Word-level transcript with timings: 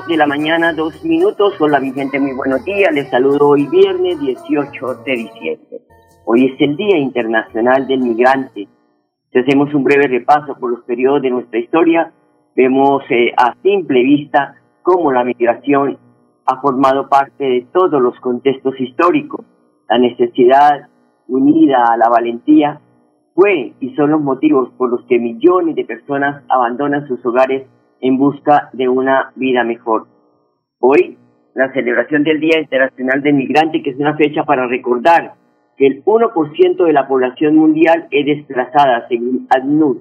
8 0.00 0.08
de 0.08 0.16
la 0.16 0.26
mañana, 0.26 0.72
2 0.72 1.04
minutos. 1.04 1.60
Hola 1.60 1.78
mi 1.78 1.92
gente, 1.92 2.18
muy 2.18 2.32
buenos 2.32 2.64
días. 2.64 2.90
Les 2.92 3.10
saludo 3.10 3.48
hoy 3.48 3.66
viernes 3.66 4.18
18 4.18 4.94
de 5.04 5.12
diciembre. 5.12 5.80
Hoy 6.24 6.46
es 6.46 6.60
el 6.60 6.76
Día 6.76 6.96
Internacional 6.96 7.86
del 7.86 8.00
Migrante. 8.00 8.66
Si 9.30 9.38
hacemos 9.38 9.74
un 9.74 9.84
breve 9.84 10.06
repaso 10.06 10.56
por 10.58 10.70
los 10.70 10.84
periodos 10.84 11.20
de 11.20 11.30
nuestra 11.30 11.58
historia, 11.58 12.12
vemos 12.56 13.02
eh, 13.10 13.32
a 13.36 13.54
simple 13.62 14.02
vista 14.02 14.54
cómo 14.82 15.12
la 15.12 15.22
migración 15.22 15.98
ha 16.46 16.60
formado 16.60 17.08
parte 17.08 17.44
de 17.44 17.66
todos 17.70 18.00
los 18.00 18.18
contextos 18.20 18.80
históricos. 18.80 19.44
La 19.88 19.98
necesidad 19.98 20.88
unida 21.28 21.84
a 21.90 21.98
la 21.98 22.08
valentía 22.08 22.80
fue 23.34 23.74
y 23.80 23.94
son 23.96 24.12
los 24.12 24.22
motivos 24.22 24.70
por 24.78 24.90
los 24.90 25.04
que 25.06 25.18
millones 25.18 25.74
de 25.74 25.84
personas 25.84 26.42
abandonan 26.48 27.06
sus 27.06 27.24
hogares 27.26 27.66
en 28.00 28.18
busca 28.18 28.70
de 28.72 28.88
una 28.88 29.32
vida 29.36 29.64
mejor. 29.64 30.06
Hoy, 30.78 31.18
la 31.54 31.72
celebración 31.72 32.22
del 32.24 32.40
Día 32.40 32.60
Internacional 32.60 33.22
del 33.22 33.34
Migrante, 33.34 33.82
que 33.82 33.90
es 33.90 33.96
una 33.98 34.16
fecha 34.16 34.44
para 34.44 34.66
recordar 34.66 35.34
que 35.76 35.86
el 35.86 36.04
1% 36.04 36.84
de 36.84 36.92
la 36.92 37.08
población 37.08 37.56
mundial 37.56 38.06
es 38.10 38.26
desplazada, 38.26 39.06
según 39.08 39.46
ACNUR. 39.50 39.98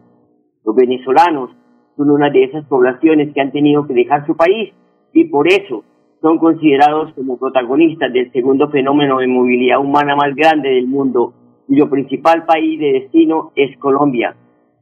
Los 0.65 0.75
venezolanos 0.75 1.51
son 1.97 2.11
una 2.11 2.29
de 2.29 2.43
esas 2.43 2.65
poblaciones 2.65 3.33
que 3.33 3.41
han 3.41 3.51
tenido 3.51 3.88
que 3.88 3.93
dejar 3.93 4.25
su 4.25 4.35
país 4.35 4.73
y 5.13 5.25
por 5.25 5.47
eso 5.47 5.83
son 6.21 6.38
considerados 6.38 7.13
como 7.13 7.38
protagonistas 7.38 8.11
del 8.11 8.31
segundo 8.31 8.69
fenómeno 8.69 9.19
de 9.19 9.27
movilidad 9.27 9.79
humana 9.79 10.15
más 10.15 10.35
grande 10.35 10.69
del 10.69 10.88
mundo, 10.88 11.33
cuyo 11.67 11.89
principal 11.89 12.45
país 12.45 12.79
de 12.79 12.91
destino 12.93 13.51
es 13.55 13.77
Colombia. 13.77 14.35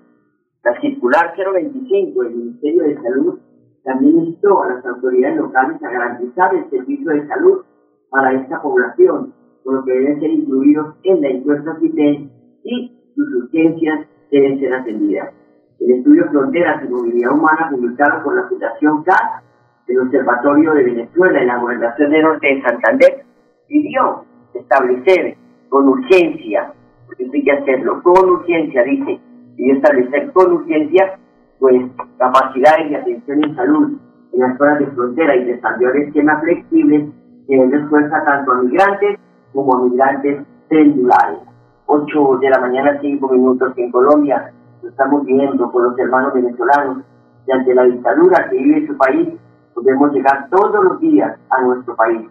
La 0.64 0.80
circular 0.80 1.34
025 1.36 2.22
del 2.22 2.34
Ministerio 2.36 2.84
de 2.84 3.02
Salud 3.02 3.38
también 3.82 4.26
instó 4.26 4.62
a 4.62 4.74
las 4.74 4.86
autoridades 4.86 5.36
locales 5.36 5.82
a 5.82 5.90
garantizar 5.90 6.54
el 6.54 6.70
servicio 6.70 7.10
de 7.10 7.26
salud 7.26 7.64
para 8.10 8.32
esta 8.32 8.62
población, 8.62 9.34
por 9.64 9.74
lo 9.74 9.84
que 9.84 9.92
deben 9.92 10.20
ser 10.20 10.30
incluidos 10.30 10.94
en 11.02 11.20
la 11.20 11.28
encuesta 11.30 11.76
CITES 11.80 12.30
y 12.62 12.92
sus 13.16 13.34
urgencias 13.42 14.06
deben 14.30 14.60
ser 14.60 14.74
atendidas. 14.74 15.34
El 15.80 15.98
estudio 15.98 16.30
Fronteras 16.30 16.84
y 16.84 16.88
Movilidad 16.88 17.32
Humana 17.32 17.68
publicado 17.68 18.22
por 18.22 18.36
la 18.36 18.48
Fundación 18.48 19.02
CAS, 19.02 19.42
el 19.88 19.98
Observatorio 19.98 20.74
de 20.74 20.84
Venezuela 20.84 21.42
y 21.42 21.46
la 21.46 21.58
Gobernación 21.58 22.10
de 22.12 22.22
Norte 22.22 22.46
de 22.46 22.62
Santander, 22.62 23.24
pidió 23.66 24.24
establecer 24.54 25.36
con 25.68 25.88
urgencia, 25.88 26.72
porque 27.06 27.28
hay 27.32 27.42
que 27.42 27.52
hacerlo, 27.52 28.00
con 28.02 28.30
urgencia, 28.30 28.84
dice, 28.84 29.20
pidió 29.56 29.74
establecer 29.74 30.32
con 30.32 30.52
urgencia 30.52 31.18
pues 31.58 31.80
capacidades 32.18 32.90
de 32.90 32.96
atención 32.96 33.44
en 33.44 33.54
salud 33.54 33.98
en 34.32 34.40
las 34.40 34.58
zonas 34.58 34.78
de 34.80 34.86
frontera 34.86 35.36
y 35.36 35.44
desarrollar 35.44 35.96
esquemas 35.96 36.42
flexibles 36.42 37.10
que 37.46 37.56
den 37.56 37.70
respuesta 37.70 38.24
tanto 38.24 38.52
a 38.52 38.62
migrantes 38.62 39.18
como 39.52 39.76
a 39.76 39.82
migrantes 39.82 40.42
pendulares. 40.68 41.38
8 41.86 42.38
de 42.40 42.50
la 42.50 42.60
mañana, 42.60 42.98
5 43.00 43.28
minutos 43.28 43.72
en 43.76 43.92
Colombia, 43.92 44.52
lo 44.82 44.88
estamos 44.88 45.24
viendo 45.24 45.70
con 45.70 45.84
los 45.84 45.98
hermanos 45.98 46.32
venezolanos 46.32 47.04
y 47.46 47.52
ante 47.52 47.74
la 47.74 47.84
dictadura 47.84 48.48
que 48.48 48.56
vive 48.56 48.86
su 48.86 48.96
país, 48.96 49.28
podemos 49.74 50.12
llegar 50.12 50.48
todos 50.50 50.84
los 50.84 51.00
días 51.00 51.38
a 51.50 51.62
nuestro 51.62 51.94
país. 51.96 52.28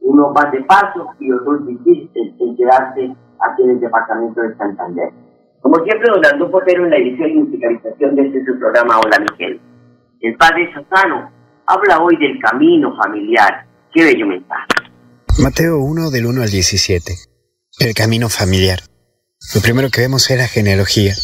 Uno 0.00 0.32
va 0.32 0.50
de 0.50 0.62
paso 0.62 1.08
y 1.18 1.32
otros 1.32 1.62
insisten 1.68 2.34
en 2.38 2.56
quedarse 2.56 3.16
aquí 3.40 3.62
en 3.62 3.70
el 3.70 3.80
departamento 3.80 4.40
de 4.40 4.54
Santander. 4.56 5.12
Como 5.64 5.82
siempre, 5.82 6.08
don 6.10 6.26
Andrés 6.26 6.50
Potero 6.50 6.84
en 6.84 6.90
la 6.90 6.98
edición 6.98 7.30
y 7.30 7.34
musicalización 7.36 8.14
de 8.16 8.22
este 8.26 8.44
su 8.44 8.58
programa 8.58 9.00
Hola 9.00 9.18
Miguel. 9.18 9.58
El 10.20 10.36
padre 10.36 10.70
Sassano 10.74 11.32
habla 11.66 12.00
hoy 12.00 12.18
del 12.18 12.38
camino 12.38 12.94
familiar. 13.02 13.66
Qué 13.90 14.04
bello 14.04 14.26
mensaje. 14.26 14.68
Mateo 15.38 15.78
1 15.78 16.10
del 16.10 16.26
1 16.26 16.42
al 16.42 16.50
17. 16.50 17.14
El 17.80 17.94
camino 17.94 18.28
familiar. 18.28 18.80
Lo 19.54 19.62
primero 19.62 19.88
que 19.88 20.02
vemos 20.02 20.30
es 20.30 20.36
la 20.36 20.48
genealogía. 20.48 21.14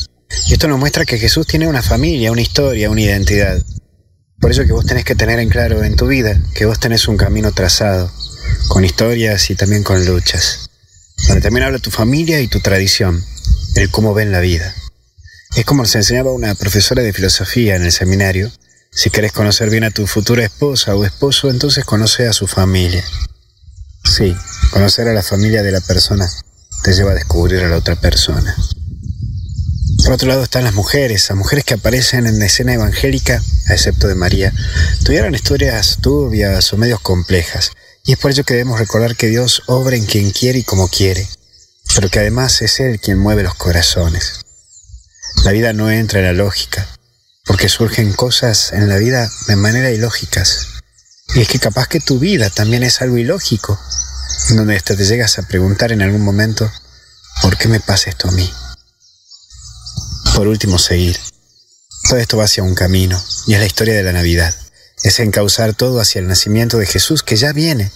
Y 0.48 0.54
esto 0.54 0.68
nos 0.68 0.80
muestra 0.80 1.04
que 1.04 1.18
Jesús 1.18 1.46
tiene 1.46 1.68
una 1.68 1.82
familia, 1.82 2.32
una 2.32 2.40
historia, 2.40 2.88
una 2.88 3.02
identidad. 3.02 3.58
Por 4.40 4.52
eso 4.52 4.64
que 4.64 4.72
vos 4.72 4.86
tenés 4.86 5.04
que 5.04 5.14
tener 5.14 5.38
en 5.38 5.50
claro 5.50 5.84
en 5.84 5.96
tu 5.96 6.06
vida 6.06 6.40
que 6.56 6.64
vos 6.64 6.80
tenés 6.80 7.08
un 7.08 7.18
camino 7.18 7.52
trazado, 7.52 8.08
con 8.70 8.86
historias 8.86 9.50
y 9.50 9.54
también 9.54 9.82
con 9.82 10.06
luchas. 10.06 10.70
Donde 11.28 11.42
también 11.42 11.66
habla 11.66 11.78
tu 11.78 11.90
familia 11.90 12.40
y 12.40 12.48
tu 12.48 12.60
tradición, 12.60 13.20
el 13.74 13.90
cómo 13.90 14.14
ven 14.14 14.32
la 14.32 14.40
vida. 14.40 14.74
Es 15.56 15.64
como 15.64 15.82
nos 15.82 15.94
enseñaba 15.94 16.32
una 16.32 16.54
profesora 16.54 17.02
de 17.02 17.12
filosofía 17.12 17.76
en 17.76 17.82
el 17.82 17.92
seminario, 17.92 18.50
Si 18.92 19.08
querés 19.10 19.30
conocer 19.30 19.70
bien 19.70 19.84
a 19.84 19.92
tu 19.92 20.08
futura 20.08 20.44
esposa 20.44 20.96
o 20.96 21.04
esposo, 21.04 21.48
entonces 21.48 21.84
conoce 21.84 22.26
a 22.26 22.32
su 22.32 22.48
familia. 22.48 23.04
Sí, 24.04 24.36
conocer 24.72 25.06
a 25.06 25.12
la 25.12 25.22
familia 25.22 25.62
de 25.62 25.70
la 25.70 25.80
persona 25.80 26.28
te 26.82 26.92
lleva 26.92 27.12
a 27.12 27.14
descubrir 27.14 27.60
a 27.60 27.68
la 27.68 27.76
otra 27.76 27.94
persona. 27.94 28.56
Por 30.02 30.14
otro 30.14 30.28
lado 30.28 30.42
están 30.42 30.64
las 30.64 30.74
mujeres, 30.74 31.28
las 31.28 31.38
mujeres 31.38 31.64
que 31.64 31.74
aparecen 31.74 32.26
en 32.26 32.40
la 32.40 32.46
escena 32.46 32.74
evangélica, 32.74 33.40
a 33.68 33.74
excepto 33.74 34.08
de 34.08 34.16
María, 34.16 34.52
tuvieron 35.04 35.36
historias 35.36 35.98
turbias 36.00 36.72
o 36.72 36.76
medios 36.76 37.00
complejas, 37.00 37.70
y 38.04 38.12
es 38.12 38.18
por 38.18 38.32
ello 38.32 38.44
que 38.44 38.54
debemos 38.54 38.80
recordar 38.80 39.14
que 39.14 39.28
Dios 39.28 39.62
obra 39.66 39.94
en 39.94 40.06
quien 40.06 40.30
quiere 40.32 40.58
y 40.58 40.64
como 40.64 40.88
quiere, 40.88 41.28
pero 41.94 42.08
que 42.08 42.20
además 42.20 42.62
es 42.62 42.80
Él 42.80 43.00
quien 43.00 43.18
mueve 43.18 43.42
los 43.42 43.54
corazones. 43.54 44.40
La 45.44 45.52
vida 45.52 45.72
no 45.72 45.90
entra 45.90 46.20
en 46.20 46.26
la 46.26 46.32
lógica, 46.32 46.86
porque 47.44 47.68
surgen 47.68 48.12
cosas 48.12 48.72
en 48.72 48.88
la 48.88 48.96
vida 48.96 49.30
de 49.46 49.56
manera 49.56 49.90
ilógicas. 49.90 50.68
Y 51.34 51.40
es 51.40 51.48
que 51.48 51.58
capaz 51.58 51.88
que 51.88 52.00
tu 52.00 52.18
vida 52.18 52.50
también 52.50 52.82
es 52.82 53.00
algo 53.00 53.16
ilógico, 53.16 53.78
donde 54.50 54.76
hasta 54.76 54.96
te 54.96 55.04
llegas 55.04 55.38
a 55.38 55.42
preguntar 55.42 55.92
en 55.92 56.02
algún 56.02 56.22
momento, 56.22 56.70
¿por 57.42 57.56
qué 57.56 57.68
me 57.68 57.80
pasa 57.80 58.10
esto 58.10 58.28
a 58.28 58.32
mí? 58.32 58.52
Por 60.34 60.48
último, 60.48 60.78
seguir. 60.78 61.18
Todo 62.08 62.18
esto 62.18 62.36
va 62.36 62.44
hacia 62.44 62.62
un 62.62 62.74
camino, 62.74 63.22
y 63.46 63.54
es 63.54 63.60
la 63.60 63.66
historia 63.66 63.94
de 63.94 64.02
la 64.02 64.12
Navidad. 64.12 64.54
Es 65.02 65.20
encauzar 65.20 65.74
todo 65.74 66.00
hacia 66.00 66.20
el 66.20 66.28
nacimiento 66.28 66.78
de 66.78 66.86
Jesús 66.86 67.22
que 67.22 67.36
ya 67.36 67.52
viene. 67.52 67.90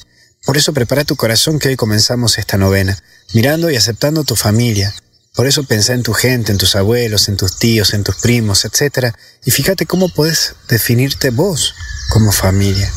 Por 0.46 0.58
eso 0.58 0.74
prepara 0.74 1.04
tu 1.04 1.16
corazón 1.16 1.58
que 1.58 1.68
hoy 1.68 1.76
comenzamos 1.76 2.36
esta 2.36 2.58
novena, 2.58 2.98
mirando 3.32 3.70
y 3.70 3.76
aceptando 3.76 4.24
tu 4.24 4.36
familia. 4.36 4.92
Por 5.34 5.46
eso 5.46 5.64
pensá 5.64 5.94
en 5.94 6.02
tu 6.02 6.12
gente, 6.12 6.52
en 6.52 6.58
tus 6.58 6.76
abuelos, 6.76 7.28
en 7.28 7.36
tus 7.36 7.58
tíos, 7.58 7.94
en 7.94 8.04
tus 8.04 8.16
primos, 8.16 8.64
etc. 8.64 9.14
Y 9.44 9.50
fíjate 9.50 9.86
cómo 9.86 10.08
puedes 10.08 10.54
definirte 10.68 11.30
vos 11.30 11.74
como 12.12 12.30
familia. 12.30 12.88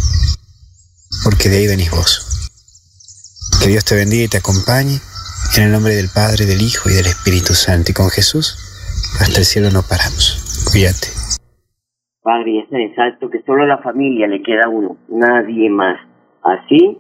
Porque 1.24 1.50
de 1.50 1.58
ahí 1.58 1.68
venís 1.68 1.90
vos. 1.90 2.26
Que 3.62 3.70
Dios 3.70 3.86
te 3.86 3.96
bendiga 3.96 4.26
y 4.26 4.28
te 4.28 4.38
acompañe. 4.38 5.00
En 5.56 5.64
el 5.64 5.72
nombre 5.72 5.96
del 5.96 6.10
Padre, 6.10 6.46
del 6.46 6.62
Hijo 6.62 6.90
y 6.90 6.94
del 6.94 7.08
Espíritu 7.08 7.54
Santo. 7.54 7.92
Y 7.92 7.94
con 7.94 8.10
Jesús 8.10 8.58
hasta 9.22 9.40
el 9.40 9.46
cielo 9.46 9.72
no 9.72 9.82
paramos. 9.82 10.68
Cuídate. 10.70 11.08
Padre, 12.22 12.60
es 12.60 12.92
exacto 12.92 13.30
que 13.30 13.42
solo 13.44 13.66
la 13.66 13.78
familia 13.78 14.28
le 14.28 14.44
queda 14.44 14.68
uno, 14.68 14.98
nadie 15.08 15.70
más. 15.70 15.98
Así, 16.44 17.00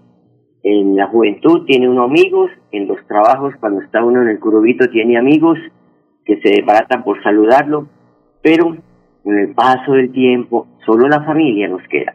en 0.69 0.97
la 0.97 1.07
juventud 1.07 1.65
tiene 1.65 1.87
uno 1.87 2.03
amigos, 2.03 2.51
en 2.73 2.89
los 2.89 2.97
trabajos 3.07 3.53
cuando 3.59 3.81
está 3.81 4.03
uno 4.03 4.21
en 4.21 4.27
el 4.27 4.39
curubito 4.39 4.89
tiene 4.89 5.17
amigos 5.17 5.57
que 6.25 6.41
se 6.41 6.49
desbaratan 6.49 7.05
por 7.05 7.23
saludarlo, 7.23 7.87
pero 8.41 8.75
con 9.23 9.37
el 9.37 9.53
paso 9.53 9.93
del 9.93 10.11
tiempo 10.11 10.67
solo 10.85 11.07
la 11.07 11.23
familia 11.23 11.69
nos 11.69 11.81
queda. 11.87 12.13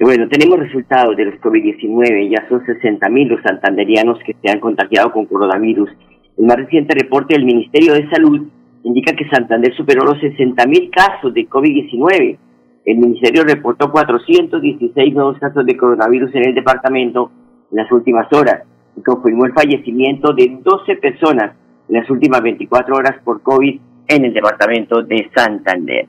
Bueno, 0.00 0.28
tenemos 0.28 0.58
resultados 0.58 1.16
de 1.16 1.26
los 1.26 1.34
COVID-19, 1.36 2.28
ya 2.28 2.48
son 2.48 2.60
60.000 2.64 3.28
los 3.28 3.42
santanderianos 3.42 4.18
que 4.26 4.34
se 4.42 4.50
han 4.50 4.58
contagiado 4.58 5.12
con 5.12 5.26
coronavirus. 5.26 5.90
El 6.38 6.46
más 6.46 6.56
reciente 6.56 6.96
reporte 6.98 7.34
del 7.34 7.44
Ministerio 7.44 7.92
de 7.92 8.08
Salud 8.10 8.48
indica 8.82 9.14
que 9.14 9.28
Santander 9.28 9.72
superó 9.76 10.04
los 10.04 10.18
60.000 10.18 10.90
casos 10.90 11.32
de 11.34 11.46
COVID-19. 11.48 12.36
El 12.86 12.96
ministerio 12.96 13.44
reportó 13.44 13.92
416 13.92 15.14
nuevos 15.14 15.38
casos 15.38 15.64
de 15.66 15.76
coronavirus 15.76 16.34
en 16.34 16.48
el 16.48 16.54
departamento 16.54 17.30
en 17.70 17.76
las 17.76 17.90
últimas 17.92 18.32
horas 18.32 18.62
y 18.96 19.02
confirmó 19.02 19.46
el 19.46 19.52
fallecimiento 19.52 20.32
de 20.32 20.58
12 20.62 20.96
personas 20.96 21.56
en 21.88 21.96
las 21.96 22.10
últimas 22.10 22.42
24 22.42 22.94
horas 22.94 23.16
por 23.24 23.42
COVID 23.42 23.80
en 24.08 24.24
el 24.24 24.32
departamento 24.32 25.02
de 25.02 25.30
Santander. 25.34 26.06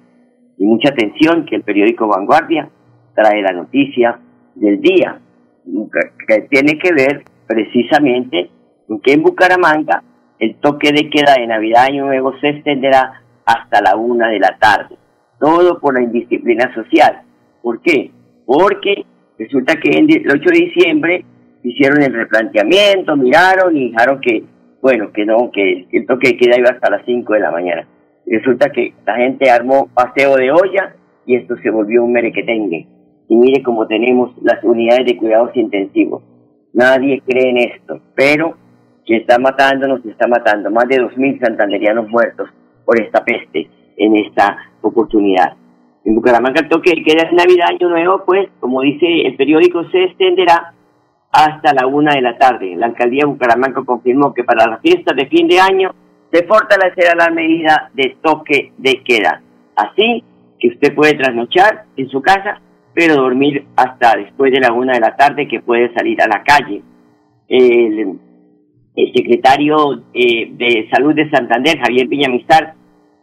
Y 0.58 0.66
mucha 0.66 0.90
atención 0.90 1.46
que 1.46 1.56
el 1.56 1.64
periódico 1.64 2.08
Vanguardia 2.08 2.70
trae 3.16 3.42
la 3.42 3.52
noticia 3.52 4.20
del 4.56 4.82
día, 4.82 5.20
que 6.28 6.42
tiene 6.50 6.78
que 6.78 6.94
ver 6.94 7.24
precisamente 7.48 8.50
en 8.90 9.00
que 9.02 9.14
en 9.14 9.24
Bucaramanga 9.24 10.04
el 10.40 10.56
toque 10.56 10.92
de 10.92 11.10
queda 11.10 11.36
de 11.38 11.48
Navidad 11.48 11.86
Año 11.86 12.06
Nuevo 12.06 12.34
se 12.40 12.50
extenderá 12.50 13.22
hasta 13.46 13.82
la 13.82 13.96
una 13.96 14.28
de 14.30 14.40
la 14.40 14.58
tarde. 14.60 14.98
Todo 15.40 15.80
por 15.80 15.94
la 15.94 16.02
indisciplina 16.02 16.74
social. 16.74 17.22
¿Por 17.62 17.82
qué? 17.82 18.12
Porque 18.46 19.06
resulta 19.38 19.76
que 19.76 19.90
el 19.90 20.32
8 20.32 20.50
de 20.50 20.66
diciembre 20.66 21.26
hicieron 21.64 22.02
el 22.02 22.14
replanteamiento, 22.14 23.16
miraron 23.16 23.76
y 23.76 23.92
dijeron 23.92 24.20
que, 24.22 24.44
bueno, 24.82 25.12
que 25.12 25.26
no, 25.26 25.52
que 25.52 25.88
el 25.92 26.06
toque 26.06 26.30
de 26.30 26.38
queda 26.38 26.58
iba 26.58 26.70
hasta 26.70 26.90
las 26.90 27.06
5 27.06 27.34
de 27.34 27.40
la 27.40 27.52
mañana. 27.52 27.88
Resulta 28.26 28.70
que 28.70 28.94
la 29.06 29.16
gente 29.16 29.50
armó 29.50 29.90
paseo 29.94 30.36
de 30.36 30.52
olla 30.52 30.96
y 31.26 31.36
esto 31.36 31.56
se 31.58 31.70
volvió 31.70 32.04
un 32.04 32.14
merequetengue. 32.14 32.88
Y 33.28 33.36
mire 33.36 33.64
cómo 33.64 33.88
tenemos 33.88 34.32
las 34.42 34.64
unidades 34.64 35.06
de 35.06 35.18
cuidados 35.18 35.56
intensivos. 35.56 36.24
Nadie 36.74 37.22
cree 37.26 37.50
en 37.50 37.58
esto, 37.58 38.02
pero 38.16 38.56
que 39.06 39.18
está 39.18 39.38
matando, 39.40 39.88
nos 39.88 40.06
está 40.06 40.28
matando. 40.28 40.70
Más 40.70 40.88
de 40.88 40.98
2.000 40.98 41.40
santanderianos 41.40 42.10
muertos 42.10 42.50
por 42.86 43.02
esta 43.02 43.24
peste 43.24 43.70
en 43.98 44.16
esta 44.16 44.58
oportunidad. 44.82 45.54
En 46.04 46.16
Bucaramanga 46.16 46.62
el 46.62 46.70
toque 46.70 46.92
de 46.92 47.04
queda 47.04 47.24
es 47.24 47.34
Navidad, 47.34 47.68
Año 47.70 47.90
Nuevo, 47.90 48.24
pues, 48.26 48.50
como 48.60 48.82
dice 48.82 49.06
el 49.26 49.36
periódico, 49.36 49.84
se 49.92 50.04
extenderá 50.04 50.74
hasta 51.32 51.74
la 51.74 51.88
una 51.88 52.14
de 52.14 52.22
la 52.22 52.38
tarde. 52.38 52.76
La 52.76 52.88
alcaldía 52.88 53.22
de 53.22 53.32
Bucaramanga 53.32 53.84
confirmó 53.86 54.34
que 54.34 54.44
para 54.44 54.68
las 54.68 54.82
fiestas 54.82 55.16
de 55.16 55.28
fin 55.28 55.48
de 55.48 55.60
año 55.60 55.94
se 56.32 56.46
fortalecerá 56.46 57.16
la 57.16 57.30
medida 57.30 57.90
de 57.94 58.18
toque 58.22 58.74
de 58.78 59.02
queda. 59.04 59.42
Así 59.76 60.24
que 60.60 60.70
usted 60.70 60.94
puede 60.94 61.16
trasnochar 61.16 61.86
en 61.96 62.10
su 62.10 62.22
casa, 62.22 62.62
pero 62.94 63.16
dormir 63.16 63.66
hasta 63.76 64.18
después 64.18 64.52
de 64.52 64.60
la 64.60 64.74
una 64.74 64.94
de 64.94 65.00
la 65.00 65.16
tarde 65.16 65.48
que 65.48 65.62
puede 65.62 65.94
salir 65.94 66.22
a 66.22 66.28
la 66.28 66.44
calle. 66.44 66.82
El, 67.48 68.20
el 68.96 69.14
secretario 69.14 70.04
eh, 70.14 70.52
de 70.52 70.90
Salud 70.92 71.16
de 71.16 71.30
Santander, 71.30 71.80
Javier 71.80 72.08
Villamizar, 72.08 72.74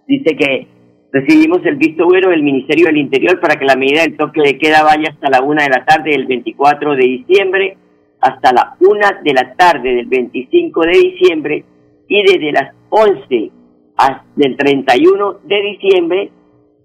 dice 0.06 0.36
que 0.36 0.66
recibimos 1.12 1.64
el 1.64 1.76
visto 1.76 2.06
bueno 2.06 2.30
del 2.30 2.42
Ministerio 2.42 2.86
del 2.86 2.98
Interior 2.98 3.40
para 3.40 3.56
que 3.56 3.64
la 3.64 3.76
medida 3.76 4.02
del 4.02 4.16
toque 4.16 4.42
de 4.42 4.58
queda 4.58 4.82
vaya 4.82 5.10
hasta 5.10 5.30
la 5.30 5.42
una 5.42 5.62
de 5.62 5.70
la 5.70 5.84
tarde 5.84 6.10
del 6.10 6.26
24 6.26 6.94
de 6.94 7.04
diciembre 7.04 7.76
hasta 8.20 8.52
la 8.52 8.76
una 8.80 9.20
de 9.22 9.32
la 9.32 9.54
tarde 9.54 9.94
del 9.94 10.06
25 10.06 10.80
de 10.82 10.90
diciembre 10.90 11.64
y 12.08 12.22
desde 12.22 12.52
las 12.52 12.74
11 12.90 13.50
hasta 13.96 14.24
del 14.36 14.56
31 14.56 15.40
de 15.44 15.62
diciembre 15.62 16.30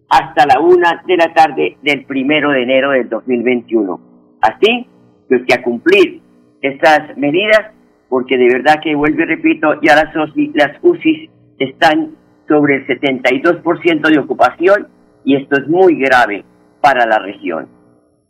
hasta 0.09 0.45
la 0.45 0.59
una 0.59 1.03
de 1.07 1.17
la 1.17 1.33
tarde 1.33 1.77
del 1.81 2.05
primero 2.05 2.51
de 2.51 2.63
enero 2.63 2.91
del 2.91 3.09
2021. 3.09 3.99
Así, 4.41 4.87
pues 5.27 5.41
que 5.47 5.53
a 5.53 5.63
cumplir 5.63 6.21
estas 6.61 7.17
medidas, 7.17 7.71
porque 8.09 8.37
de 8.37 8.47
verdad 8.47 8.79
que 8.83 8.95
vuelvo 8.95 9.21
y 9.21 9.25
repito, 9.25 9.81
ya 9.81 9.95
las 9.95 10.13
las 10.53 10.77
UCIs 10.81 11.29
están 11.57 12.11
sobre 12.47 12.75
el 12.75 12.87
72% 12.87 14.09
de 14.09 14.19
ocupación 14.19 14.87
y 15.23 15.35
esto 15.35 15.59
es 15.59 15.67
muy 15.67 15.95
grave 15.97 16.43
para 16.81 17.05
la 17.05 17.19
región. 17.19 17.67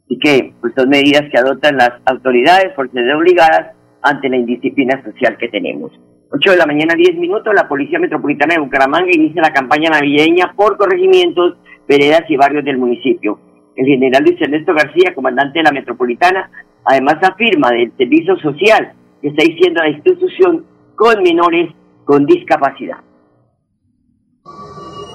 Así 0.05 0.19
que 0.19 0.53
pues, 0.61 0.73
son 0.75 0.89
medidas 0.89 1.23
que 1.31 1.39
adoptan 1.39 1.77
las 1.77 1.91
autoridades 2.05 2.73
por 2.73 2.91
ser 2.91 3.13
obligadas 3.13 3.75
ante 4.01 4.29
la 4.29 4.37
indisciplina 4.37 5.01
social 5.03 5.37
que 5.37 5.49
tenemos. 5.49 5.91
8 6.31 6.51
de 6.51 6.57
la 6.57 6.65
mañana, 6.65 6.95
10 6.95 7.15
minutos, 7.17 7.53
la 7.55 7.67
Policía 7.67 7.99
Metropolitana 7.99 8.55
de 8.55 8.61
Bucaramanga 8.61 9.09
inicia 9.11 9.41
la 9.41 9.53
campaña 9.53 9.91
navideña 9.91 10.53
por 10.55 10.77
corregimientos, 10.77 11.57
veredas 11.87 12.23
y 12.27 12.35
barrios 12.35 12.65
del 12.65 12.79
municipio. 12.79 13.39
El 13.75 13.85
general 13.85 14.23
Luis 14.23 14.41
Ernesto 14.41 14.73
García, 14.73 15.13
comandante 15.13 15.59
de 15.59 15.63
la 15.63 15.71
Metropolitana, 15.71 16.49
además 16.85 17.17
afirma 17.21 17.69
del 17.71 17.91
servicio 17.97 18.35
social 18.37 18.93
que 19.21 19.29
está 19.29 19.43
diciendo 19.43 19.81
la 19.81 19.89
institución 19.89 20.65
con 20.95 21.21
menores 21.23 21.71
con 22.03 22.25
discapacidad. 22.25 22.97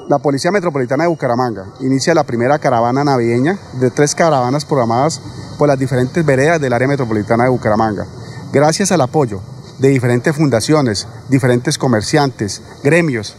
La 0.09 0.19
Policía 0.19 0.51
Metropolitana 0.51 1.05
de 1.05 1.11
Bucaramanga 1.11 1.67
inicia 1.81 2.15
la 2.15 2.25
primera 2.25 2.59
caravana 2.59 3.05
navideña 3.05 3.59
de 3.75 3.91
tres 3.91 4.15
caravanas 4.15 4.65
programadas 4.65 5.21
por 5.59 5.69
las 5.69 5.79
diferentes 5.79 6.25
veredas 6.25 6.59
del 6.59 6.73
área 6.73 6.89
metropolitana 6.89 7.45
de 7.45 7.51
Bucaramanga. 7.51 8.07
Gracias 8.51 8.91
al 8.91 9.03
apoyo 9.03 9.43
de 9.79 9.91
diferentes 9.91 10.35
fundaciones, 10.35 11.07
diferentes 11.29 11.77
comerciantes, 11.77 12.63
gremios. 12.83 13.37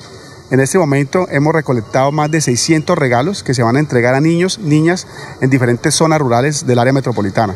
En 0.52 0.60
este 0.60 0.78
momento 0.78 1.26
hemos 1.32 1.56
recolectado 1.56 2.12
más 2.12 2.30
de 2.30 2.40
600 2.40 2.96
regalos 2.96 3.42
que 3.42 3.56
se 3.56 3.64
van 3.64 3.76
a 3.76 3.80
entregar 3.80 4.14
a 4.14 4.22
niños, 4.22 4.60
niñas 4.60 5.08
en 5.42 5.50
diferentes 5.50 5.96
zonas 5.96 6.20
rurales 6.20 6.68
del 6.68 6.78
área 6.78 6.94
metropolitana. 6.94 7.56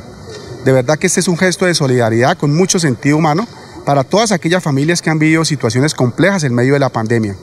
De 0.66 0.72
verdad 0.72 0.98
que 0.98 1.06
este 1.06 1.20
es 1.20 1.28
un 1.28 1.38
gesto 1.38 1.68
de 1.68 1.76
solidaridad 1.76 2.36
con 2.36 2.56
mucho 2.56 2.80
sentido 2.80 3.18
humano 3.18 3.46
para 3.86 4.04
todas 4.04 4.32
aquellas 4.32 4.64
familias 4.64 5.04
que 5.04 5.12
han 5.12 5.20
vivido 5.20 5.46
situaciones 5.46 5.94
complejas 5.94 6.44
en 6.46 6.56
medio 6.56 6.74
de 6.74 6.80
la 6.80 6.90
pandemia. 6.90 7.36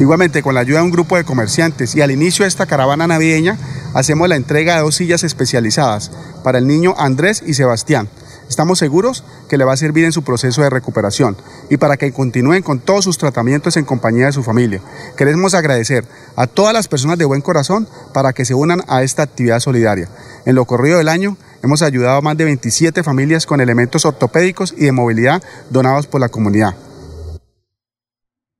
Igualmente, 0.00 0.42
con 0.42 0.54
la 0.54 0.60
ayuda 0.60 0.78
de 0.78 0.84
un 0.84 0.90
grupo 0.92 1.16
de 1.16 1.24
comerciantes 1.24 1.96
y 1.96 2.02
al 2.02 2.12
inicio 2.12 2.44
de 2.44 2.48
esta 2.48 2.66
caravana 2.66 3.08
navideña, 3.08 3.58
hacemos 3.94 4.28
la 4.28 4.36
entrega 4.36 4.76
de 4.76 4.82
dos 4.82 4.94
sillas 4.94 5.24
especializadas 5.24 6.12
para 6.44 6.58
el 6.58 6.68
niño 6.68 6.94
Andrés 6.98 7.42
y 7.44 7.54
Sebastián. 7.54 8.08
Estamos 8.48 8.78
seguros 8.78 9.24
que 9.48 9.58
le 9.58 9.64
va 9.64 9.72
a 9.72 9.76
servir 9.76 10.04
en 10.04 10.12
su 10.12 10.22
proceso 10.22 10.62
de 10.62 10.70
recuperación 10.70 11.36
y 11.68 11.76
para 11.78 11.96
que 11.96 12.12
continúen 12.12 12.62
con 12.62 12.78
todos 12.78 13.04
sus 13.04 13.18
tratamientos 13.18 13.76
en 13.76 13.84
compañía 13.84 14.26
de 14.26 14.32
su 14.32 14.44
familia. 14.44 14.80
Queremos 15.16 15.54
agradecer 15.54 16.04
a 16.36 16.46
todas 16.46 16.72
las 16.72 16.88
personas 16.88 17.18
de 17.18 17.24
buen 17.24 17.42
corazón 17.42 17.88
para 18.14 18.32
que 18.32 18.44
se 18.44 18.54
unan 18.54 18.84
a 18.86 19.02
esta 19.02 19.24
actividad 19.24 19.60
solidaria. 19.60 20.08
En 20.46 20.54
lo 20.54 20.64
corrido 20.64 20.98
del 20.98 21.08
año 21.08 21.36
hemos 21.62 21.82
ayudado 21.82 22.18
a 22.18 22.22
más 22.22 22.36
de 22.36 22.44
27 22.44 23.02
familias 23.02 23.46
con 23.46 23.60
elementos 23.60 24.04
ortopédicos 24.04 24.72
y 24.76 24.84
de 24.84 24.92
movilidad 24.92 25.42
donados 25.70 26.06
por 26.06 26.20
la 26.20 26.28
comunidad. 26.28 26.74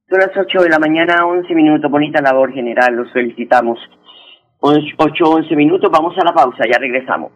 Son 0.09 0.19
las 0.19 0.31
8 0.35 0.63
de 0.63 0.71
la 0.71 0.79
mañana, 0.79 1.27
11 1.27 1.55
minutos. 1.55 1.91
Bonita 1.91 2.23
labor 2.23 2.51
general, 2.53 2.95
los 2.95 3.13
felicitamos. 3.13 3.79
8, 4.61 4.97
11 4.97 5.55
minutos, 5.55 5.91
vamos 5.93 6.17
a 6.19 6.25
la 6.25 6.33
pausa, 6.33 6.65
ya 6.71 6.79
regresamos. 6.79 7.31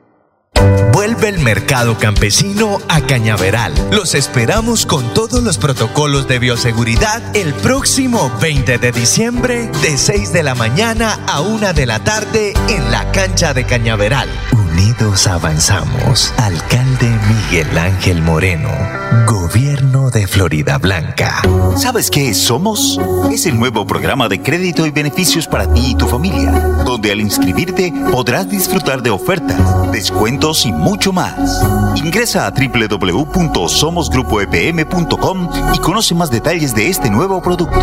Vuelve 0.93 1.29
el 1.29 1.39
mercado 1.41 1.97
campesino 1.99 2.79
a 2.89 3.01
Cañaveral. 3.03 3.73
Los 3.91 4.15
esperamos 4.15 4.87
con 4.87 5.13
todos 5.13 5.43
los 5.43 5.59
protocolos 5.59 6.29
de 6.29 6.39
bioseguridad 6.39 7.21
el 7.37 7.53
próximo 7.55 8.31
20 8.41 8.79
de 8.79 8.93
diciembre 8.93 9.69
de 9.83 9.97
6 9.97 10.33
de 10.33 10.43
la 10.43 10.55
mañana 10.55 11.19
a 11.29 11.43
1 11.43 11.75
de 11.75 11.87
la 11.87 11.99
tarde 12.05 12.55
en 12.69 12.91
la 12.91 13.11
cancha 13.13 13.53
de 13.53 13.65
Cañaveral. 13.65 14.29
Unidos 14.53 15.27
avanzamos. 15.27 16.33
Alcalde 16.39 17.11
Miguel 17.29 17.77
Ángel 17.77 18.23
Moreno. 18.23 18.71
Gobierno 19.27 19.92
de 20.11 20.27
Florida 20.27 20.79
Blanca. 20.79 21.41
¿Sabes 21.77 22.11
qué 22.11 22.33
Somos? 22.35 22.99
Es 23.31 23.47
el 23.47 23.57
nuevo 23.59 23.87
programa 23.87 24.29
de 24.29 24.43
crédito 24.43 24.85
y 24.87 24.91
beneficios 24.91 25.47
para 25.47 25.73
ti 25.73 25.93
y 25.93 25.95
tu 25.95 26.07
familia, 26.07 26.51
donde 26.85 27.13
al 27.13 27.21
inscribirte 27.21 27.95
podrás 28.11 28.51
disfrutar 28.51 29.03
de 29.03 29.11
ofertas, 29.11 29.93
descuentos 29.93 30.67
y 30.67 30.73
mucho 30.73 31.13
más. 31.13 31.63
Ingresa 31.97 32.47
a 32.47 32.51
www.somosgrupoepm.com 32.51 35.49
y 35.75 35.79
conoce 35.79 36.15
más 36.15 36.31
detalles 36.31 36.75
de 36.75 36.89
este 36.89 37.11
nuevo 37.11 37.43
producto. 37.43 37.79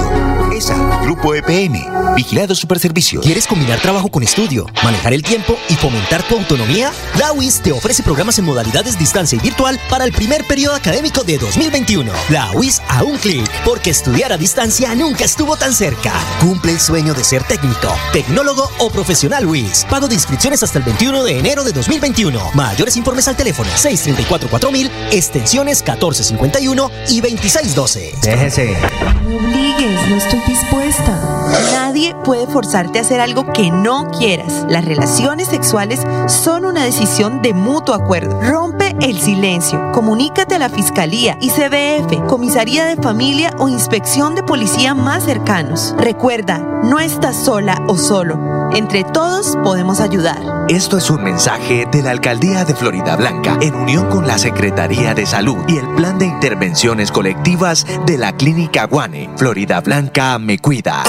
ESA, 0.52 1.02
Grupo 1.04 1.36
EPM, 1.36 2.16
Vigilado 2.16 2.56
Superservicios. 2.56 3.24
¿Quieres 3.24 3.46
combinar 3.48 3.80
trabajo 3.80 4.10
con 4.10 4.24
estudio, 4.24 4.66
manejar 4.84 5.14
el 5.14 5.24
tiempo 5.24 5.58
y 5.70 5.76
fomentar 5.76 6.24
tu 6.24 6.36
autonomía? 6.36 6.92
La 7.18 7.32
UIS 7.34 7.62
te 7.62 7.72
ofrece 7.72 8.04
programas 8.04 8.38
en 8.40 8.46
modalidades 8.46 8.98
distancia 8.98 9.38
y 9.38 9.42
virtual 9.42 9.80
para 9.90 10.06
el 10.06 10.12
primer 10.12 10.46
periodo 10.48 10.76
académico 10.76 11.24
de 11.24 11.38
2021. 11.38 12.12
La 12.30 12.52
UIS 12.52 12.82
a 12.88 13.04
un 13.04 13.18
clic, 13.18 13.50
porque 13.66 13.90
estudiar 13.90 14.32
a 14.32 14.38
distancia 14.38 14.94
nunca 14.94 15.26
estuvo 15.26 15.58
tan 15.58 15.74
cerca. 15.74 16.14
Cumple 16.40 16.74
el 16.74 16.80
sueño 16.80 17.14
de 17.14 17.24
ser 17.24 17.44
técnico, 17.44 17.88
tecnólogo 18.14 18.70
o 18.78 18.90
profesional 18.90 19.46
UIS. 19.46 19.86
Pago 19.90 20.08
de 20.08 20.16
inscripciones 20.16 20.62
hasta 20.62 20.78
el 20.78 20.84
21 20.84 21.24
de 21.24 21.40
enero 21.40 21.64
de 21.64 21.72
2021. 21.72 22.52
Mayores 22.54 22.98
informes 22.98 23.28
al 23.28 23.36
teléfono 23.36 23.70
634-4000, 23.72 24.92
extensiones 25.12 25.82
1451 25.82 26.92
y 27.10 27.22
2612. 27.22 28.16
Déjese. 28.22 28.78
No 29.14 29.30
me 29.30 29.36
obligues, 29.36 30.10
no 30.10 30.16
estoy 30.16 30.42
dispuesta. 30.48 31.40
Nadie 31.72 32.16
puede 32.24 32.46
forzarte 32.48 33.00
a 33.00 33.02
hacer 33.02 33.20
algo 33.22 33.52
que 33.54 33.72
no 33.72 34.12
quieras. 34.12 34.66
Las 34.70 34.86
relaciones 34.86 35.48
sexuales 35.48 36.02
son 36.28 36.66
una 36.66 36.84
decisión 36.84 37.42
de 37.42 37.54
mutuo 37.54 37.96
acuerdo. 37.96 38.40
Rompe 38.42 38.79
el 39.02 39.20
silencio. 39.20 39.92
Comunícate 39.92 40.56
a 40.56 40.60
la 40.60 40.70
Fiscalía, 40.70 41.38
ICBF, 41.42 42.28
Comisaría 42.28 42.86
de 42.86 42.96
Familia 43.02 43.54
o 43.58 43.68
Inspección 43.70 44.36
de 44.36 44.44
Policía 44.44 44.94
más 44.94 45.26
cercanos. 45.26 45.96
Recuerda, 45.98 46.60
no 46.84 47.00
estás 47.00 47.36
sola 47.38 47.82
o 47.88 47.98
solo. 47.98 48.70
Entre 48.74 49.04
todos 49.04 49.58
podemos 49.64 50.00
ayudar. 50.00 50.38
Esto 50.68 50.98
es 50.98 51.10
un 51.10 51.24
mensaje 51.24 51.88
de 51.92 52.04
la 52.04 52.12
Alcaldía 52.12 52.66
de 52.66 52.76
Florida 52.76 53.16
Blanca 53.16 53.58
en 53.62 53.74
unión 53.74 54.08
con 54.10 54.28
la 54.28 54.38
Secretaría 54.38 55.14
de 55.14 55.26
Salud 55.26 55.58
y 55.68 55.78
el 55.78 55.88
Plan 55.96 56.20
de 56.20 56.26
Intervenciones 56.26 57.12
Colectivas 57.12 57.86
de 58.06 58.18
la 58.18 58.34
Clínica 58.34 58.86
Guane. 58.86 59.30
Florida 59.38 59.82
Blanca 59.82 60.38
me 60.38 60.60
cuida. 60.60 61.04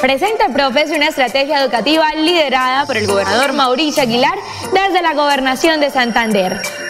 Presenta 0.00 0.46
el 0.46 0.52
Profes 0.52 0.90
una 0.90 1.08
estrategia 1.08 1.62
educativa 1.62 2.12
liderada 2.14 2.86
por 2.86 2.96
el 2.96 3.06
gobernador 3.06 3.52
Mauricio 3.52 4.02
Aguilar 4.02 4.34
desde 4.72 5.02
la 5.02 5.14
gobernación 5.14 5.80
de 5.80 5.90
Santander. 5.90 6.60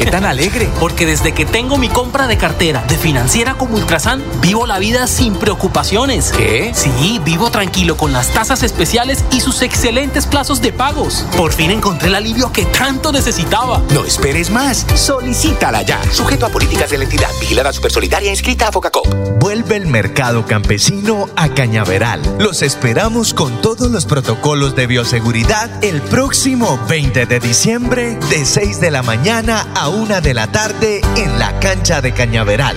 Qué 0.00 0.10
tan 0.10 0.24
alegre? 0.24 0.66
Porque 0.80 1.04
desde 1.04 1.32
que 1.32 1.44
tengo 1.44 1.76
mi 1.76 1.90
compra 1.90 2.26
de 2.26 2.38
cartera 2.38 2.82
de 2.88 2.96
financiera 2.96 3.54
como 3.54 3.74
Ultrasan, 3.74 4.22
vivo 4.40 4.66
la 4.66 4.78
vida 4.78 5.06
sin 5.06 5.34
preocupaciones. 5.34 6.32
¿Qué? 6.32 6.72
Sí, 6.74 7.20
vivo 7.22 7.50
tranquilo 7.50 7.98
con 7.98 8.10
las 8.10 8.28
tasas 8.32 8.62
especiales 8.62 9.22
y 9.30 9.40
sus 9.40 9.60
excelentes 9.60 10.26
plazos 10.26 10.62
de 10.62 10.72
pagos. 10.72 11.26
Por 11.36 11.52
fin 11.52 11.70
encontré 11.70 12.08
el 12.08 12.14
alivio 12.14 12.50
que 12.50 12.64
tanto 12.64 13.12
necesitaba. 13.12 13.82
No 13.92 14.06
esperes 14.06 14.48
más. 14.48 14.86
Solicítala 14.94 15.82
ya. 15.82 16.00
Sujeto 16.12 16.46
a 16.46 16.48
políticas 16.48 16.88
de 16.88 16.96
la 16.96 17.04
entidad. 17.04 17.28
Vigilada 17.38 17.70
Supersolidaria 17.70 18.30
inscrita 18.30 18.68
a 18.68 18.72
Focacop. 18.72 19.06
Vuelve 19.38 19.76
el 19.76 19.86
mercado 19.86 20.46
campesino 20.46 21.28
a 21.36 21.50
Cañaveral. 21.50 22.22
Los 22.38 22.62
esperamos 22.62 23.34
con 23.34 23.60
todos 23.60 23.90
los 23.90 24.06
protocolos 24.06 24.74
de 24.74 24.86
bioseguridad 24.86 25.84
el 25.84 26.00
próximo 26.00 26.80
20 26.88 27.26
de 27.26 27.40
diciembre 27.40 28.18
de 28.30 28.46
6 28.46 28.80
de 28.80 28.90
la 28.90 29.02
mañana 29.02 29.66
a 29.74 29.89
1 29.90 30.20
de 30.20 30.34
la 30.34 30.46
tarde 30.46 31.00
en 31.16 31.38
la 31.38 31.58
cancha 31.58 32.00
de 32.00 32.12
Cañaveral. 32.12 32.76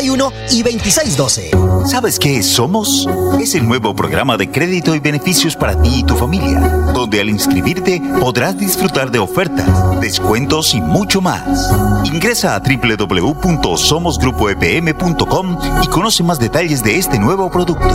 1451 0.01 0.31
y 0.51 0.63
2612. 0.63 1.60
¿Sabes 1.85 2.19
qué 2.19 2.37
es 2.37 2.47
Somos? 2.47 3.07
Es 3.39 3.55
el 3.55 3.65
nuevo 3.67 3.95
programa 3.95 4.37
de 4.37 4.51
crédito 4.51 4.93
y 4.95 4.99
beneficios 4.99 5.55
para 5.55 5.81
ti 5.81 5.99
y 5.99 6.03
tu 6.03 6.15
familia, 6.15 6.59
donde 6.93 7.19
al 7.19 7.29
inscribirte 7.29 7.99
podrás 8.19 8.55
disfrutar 8.57 9.09
de 9.11 9.19
ofertas, 9.19 9.67
descuentos 9.99 10.73
y 10.73 10.81
mucho 10.81 11.21
más. 11.21 11.71
Ingresa 12.05 12.55
a 12.55 12.59
www.somosgrupoepm.com 12.59 15.57
y 15.83 15.87
conoce 15.87 16.23
más 16.23 16.39
detalles 16.39 16.83
de 16.83 16.97
este 16.97 17.19
nuevo 17.19 17.49
producto. 17.49 17.89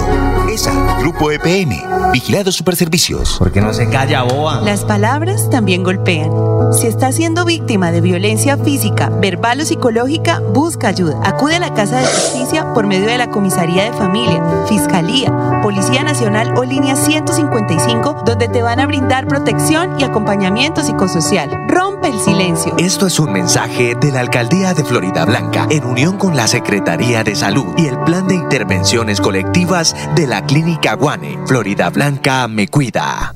ESA, 0.51 0.99
Grupo 1.01 1.31
EPM, 1.31 2.11
Vigilado 2.13 2.53
Superservicios. 2.53 3.37
¿Por 3.39 3.53
qué 3.53 3.61
no 3.61 3.73
se 3.73 3.89
calla, 3.89 4.23
boa? 4.23 4.61
Las 4.63 4.85
palabras 4.85 5.49
también 5.51 5.85
golpean. 5.85 6.31
Si 6.73 6.87
estás 6.87 7.17
siendo 7.17 7.45
víctima 7.45 7.93
de 7.93 8.01
violencia 8.01 8.57
física, 8.57 9.11
verbal 9.11 9.61
o 9.61 9.65
psicológica, 9.65 10.41
busca 10.53 10.89
ayuda. 10.89 11.21
Acude 11.25 11.57
a 11.57 11.61
la 11.61 11.75
Casa 11.75 11.99
de 11.99 12.07
Justicia 12.07 12.73
por 12.75 12.87
medio 12.87 13.07
de 13.07 13.19
la 13.19 13.31
Comisaría 13.31 13.76
de 13.85 13.93
Familia, 13.93 14.43
Fiscalía, 14.69 15.61
Policía 15.63 16.03
Nacional 16.03 16.55
o 16.57 16.65
Línea 16.65 16.97
155, 16.97 18.23
donde 18.25 18.49
te 18.49 18.63
van 18.63 18.81
a 18.81 18.87
brindar 18.87 19.29
protección 19.29 20.01
y 20.01 20.05
acompañamiento 20.05 20.83
psicosocial. 20.83 21.67
Rompe 21.69 22.09
el 22.09 22.19
silencio. 22.19 22.75
Esto 22.79 23.07
es 23.07 23.21
un 23.21 23.33
mensaje 23.33 23.95
de 23.95 24.13
la 24.13 24.21
Alcaldía 24.21 24.75
de 24.75 24.85
Florida 24.85 25.25
Blanca 25.25 25.67
en 25.71 25.85
unión 25.85 26.17
con 26.17 26.37
la 26.37 26.47
Secretaría 26.47 27.23
de 27.23 27.35
Salud 27.35 27.67
y 27.77 27.87
el 27.87 27.99
Plan 28.01 28.27
de 28.27 28.35
Intervenciones 28.35 29.21
Colectivas 29.21 29.95
de 30.15 30.27
la 30.27 30.45
Clínica 30.47 30.95
Guane. 30.95 31.39
Florida 31.47 31.91
Blanca 31.91 32.49
me 32.49 32.69
cuida. 32.69 33.35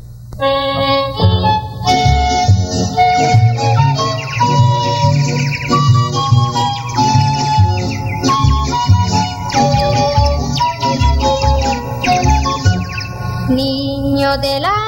Niño 14.30 14.42
del 14.42 14.79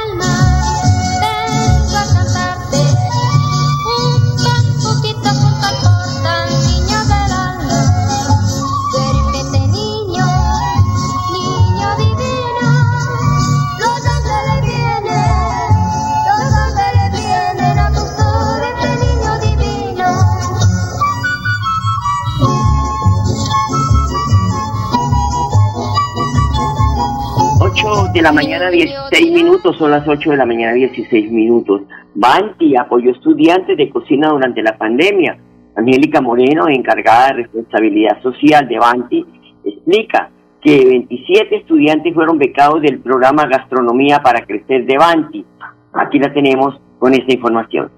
de 28.22 28.28
la 28.28 28.32
mañana 28.32 28.70
16 28.70 29.32
minutos, 29.32 29.76
son 29.76 29.90
las 29.90 30.06
8 30.06 30.30
de 30.30 30.36
la 30.36 30.46
mañana 30.46 30.74
16 30.74 31.32
minutos. 31.32 31.82
Banti 32.14 32.76
apoyó 32.76 33.10
estudiantes 33.10 33.76
de 33.76 33.90
cocina 33.90 34.28
durante 34.28 34.62
la 34.62 34.78
pandemia. 34.78 35.36
Angélica 35.74 36.20
Moreno, 36.20 36.68
encargada 36.68 37.28
de 37.28 37.42
responsabilidad 37.42 38.22
social 38.22 38.68
de 38.68 38.78
Banti, 38.78 39.26
explica 39.64 40.30
que 40.62 40.84
27 40.84 41.56
estudiantes 41.56 42.14
fueron 42.14 42.38
becados 42.38 42.80
del 42.82 43.00
programa 43.00 43.46
Gastronomía 43.46 44.20
para 44.20 44.46
Crecer 44.46 44.86
de 44.86 44.96
Banti. 44.96 45.44
Aquí 45.92 46.20
la 46.20 46.32
tenemos 46.32 46.80
con 47.00 47.14
esta 47.14 47.34
información. 47.34 47.90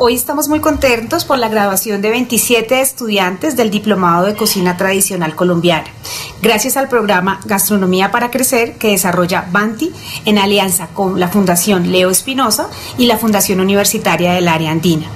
Hoy 0.00 0.14
estamos 0.14 0.48
muy 0.48 0.60
contentos 0.60 1.24
por 1.24 1.40
la 1.40 1.48
graduación 1.48 2.00
de 2.00 2.10
27 2.10 2.80
estudiantes 2.80 3.56
del 3.56 3.68
Diplomado 3.68 4.26
de 4.26 4.36
Cocina 4.36 4.76
Tradicional 4.76 5.34
Colombiana, 5.34 5.88
gracias 6.40 6.76
al 6.76 6.88
programa 6.88 7.40
Gastronomía 7.46 8.12
para 8.12 8.30
Crecer 8.30 8.76
que 8.76 8.92
desarrolla 8.92 9.48
Banti 9.50 9.90
en 10.24 10.38
alianza 10.38 10.86
con 10.94 11.18
la 11.18 11.26
Fundación 11.26 11.90
Leo 11.90 12.10
Espinosa 12.10 12.68
y 12.96 13.06
la 13.06 13.18
Fundación 13.18 13.58
Universitaria 13.58 14.34
del 14.34 14.46
Área 14.46 14.70
Andina. 14.70 15.06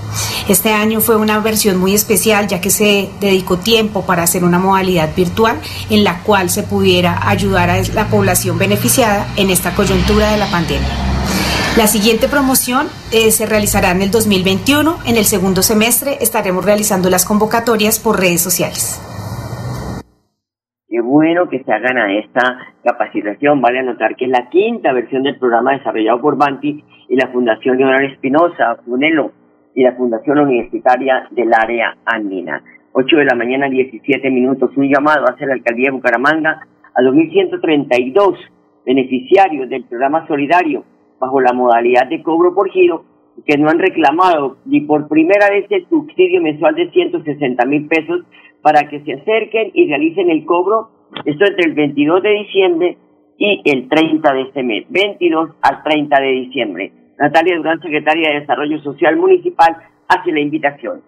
Este 0.48 0.72
año 0.72 1.00
fue 1.00 1.14
una 1.14 1.38
versión 1.38 1.76
muy 1.76 1.94
especial 1.94 2.48
ya 2.48 2.60
que 2.60 2.70
se 2.70 3.08
dedicó 3.20 3.58
tiempo 3.58 4.04
para 4.04 4.24
hacer 4.24 4.42
una 4.42 4.58
modalidad 4.58 5.14
virtual 5.14 5.60
en 5.90 6.02
la 6.02 6.24
cual 6.24 6.50
se 6.50 6.64
pudiera 6.64 7.28
ayudar 7.28 7.70
a 7.70 7.80
la 7.80 8.08
población 8.08 8.58
beneficiada 8.58 9.32
en 9.36 9.50
esta 9.50 9.76
coyuntura 9.76 10.32
de 10.32 10.38
la 10.38 10.50
pandemia. 10.50 11.21
La 11.74 11.86
siguiente 11.86 12.28
promoción 12.28 12.88
eh, 13.16 13.30
se 13.32 13.46
realizará 13.46 13.92
en 13.92 14.02
el 14.02 14.10
2021. 14.10 15.08
En 15.08 15.16
el 15.16 15.24
segundo 15.24 15.62
semestre 15.62 16.20
estaremos 16.20 16.66
realizando 16.66 17.08
las 17.08 17.24
convocatorias 17.24 17.98
por 17.98 18.20
redes 18.20 18.42
sociales. 18.42 19.00
Qué 20.86 21.00
bueno 21.00 21.48
que 21.48 21.64
se 21.64 21.72
hagan 21.72 21.96
a 21.96 22.12
esta 22.12 22.76
capacitación. 22.84 23.62
Vale 23.62 23.78
anotar 23.78 24.16
que 24.16 24.26
es 24.26 24.30
la 24.30 24.50
quinta 24.50 24.92
versión 24.92 25.22
del 25.22 25.38
programa 25.38 25.72
desarrollado 25.72 26.20
por 26.20 26.36
Banti 26.36 26.84
y 27.08 27.16
la 27.16 27.28
Fundación 27.28 27.78
Leonardo 27.78 28.06
Espinosa, 28.06 28.76
FUNELO, 28.84 29.32
y 29.74 29.82
la 29.82 29.96
Fundación 29.96 30.40
Universitaria 30.40 31.26
del 31.30 31.54
Área 31.54 31.96
Andina. 32.04 32.62
8 32.92 33.16
de 33.16 33.24
la 33.24 33.34
mañana, 33.34 33.70
17 33.70 34.30
minutos. 34.30 34.76
Un 34.76 34.92
llamado 34.92 35.24
hacia 35.24 35.46
la 35.46 35.54
Alcaldía 35.54 35.86
de 35.88 35.96
Bucaramanga 35.96 36.66
a 36.94 37.00
2.132 37.00 38.36
beneficiarios 38.84 39.70
del 39.70 39.84
programa 39.84 40.26
solidario 40.26 40.84
bajo 41.22 41.40
la 41.40 41.52
modalidad 41.52 42.08
de 42.08 42.20
cobro 42.20 42.52
por 42.52 42.68
giro 42.70 43.04
que 43.46 43.56
no 43.56 43.70
han 43.70 43.78
reclamado 43.78 44.56
ni 44.64 44.80
por 44.80 45.06
primera 45.06 45.48
vez 45.50 45.66
el 45.70 45.88
subsidio 45.88 46.42
mensual 46.42 46.74
de 46.74 46.90
160 46.90 47.64
mil 47.66 47.86
pesos 47.86 48.24
para 48.60 48.88
que 48.88 49.00
se 49.04 49.14
acerquen 49.14 49.70
y 49.72 49.86
realicen 49.88 50.30
el 50.30 50.44
cobro, 50.44 50.90
esto 51.24 51.44
entre 51.46 51.70
el 51.70 51.74
22 51.74 52.22
de 52.22 52.30
diciembre 52.30 52.98
y 53.38 53.62
el 53.64 53.88
30 53.88 54.34
de 54.34 54.42
este 54.42 54.62
mes, 54.64 54.84
22 54.88 55.50
al 55.62 55.82
30 55.84 56.20
de 56.20 56.28
diciembre. 56.32 56.92
Natalia 57.18 57.56
Durán, 57.56 57.80
secretaria 57.80 58.32
de 58.32 58.40
Desarrollo 58.40 58.80
Social 58.80 59.16
Municipal, 59.16 59.76
hace 60.08 60.32
la 60.32 60.40
invitación. 60.40 61.02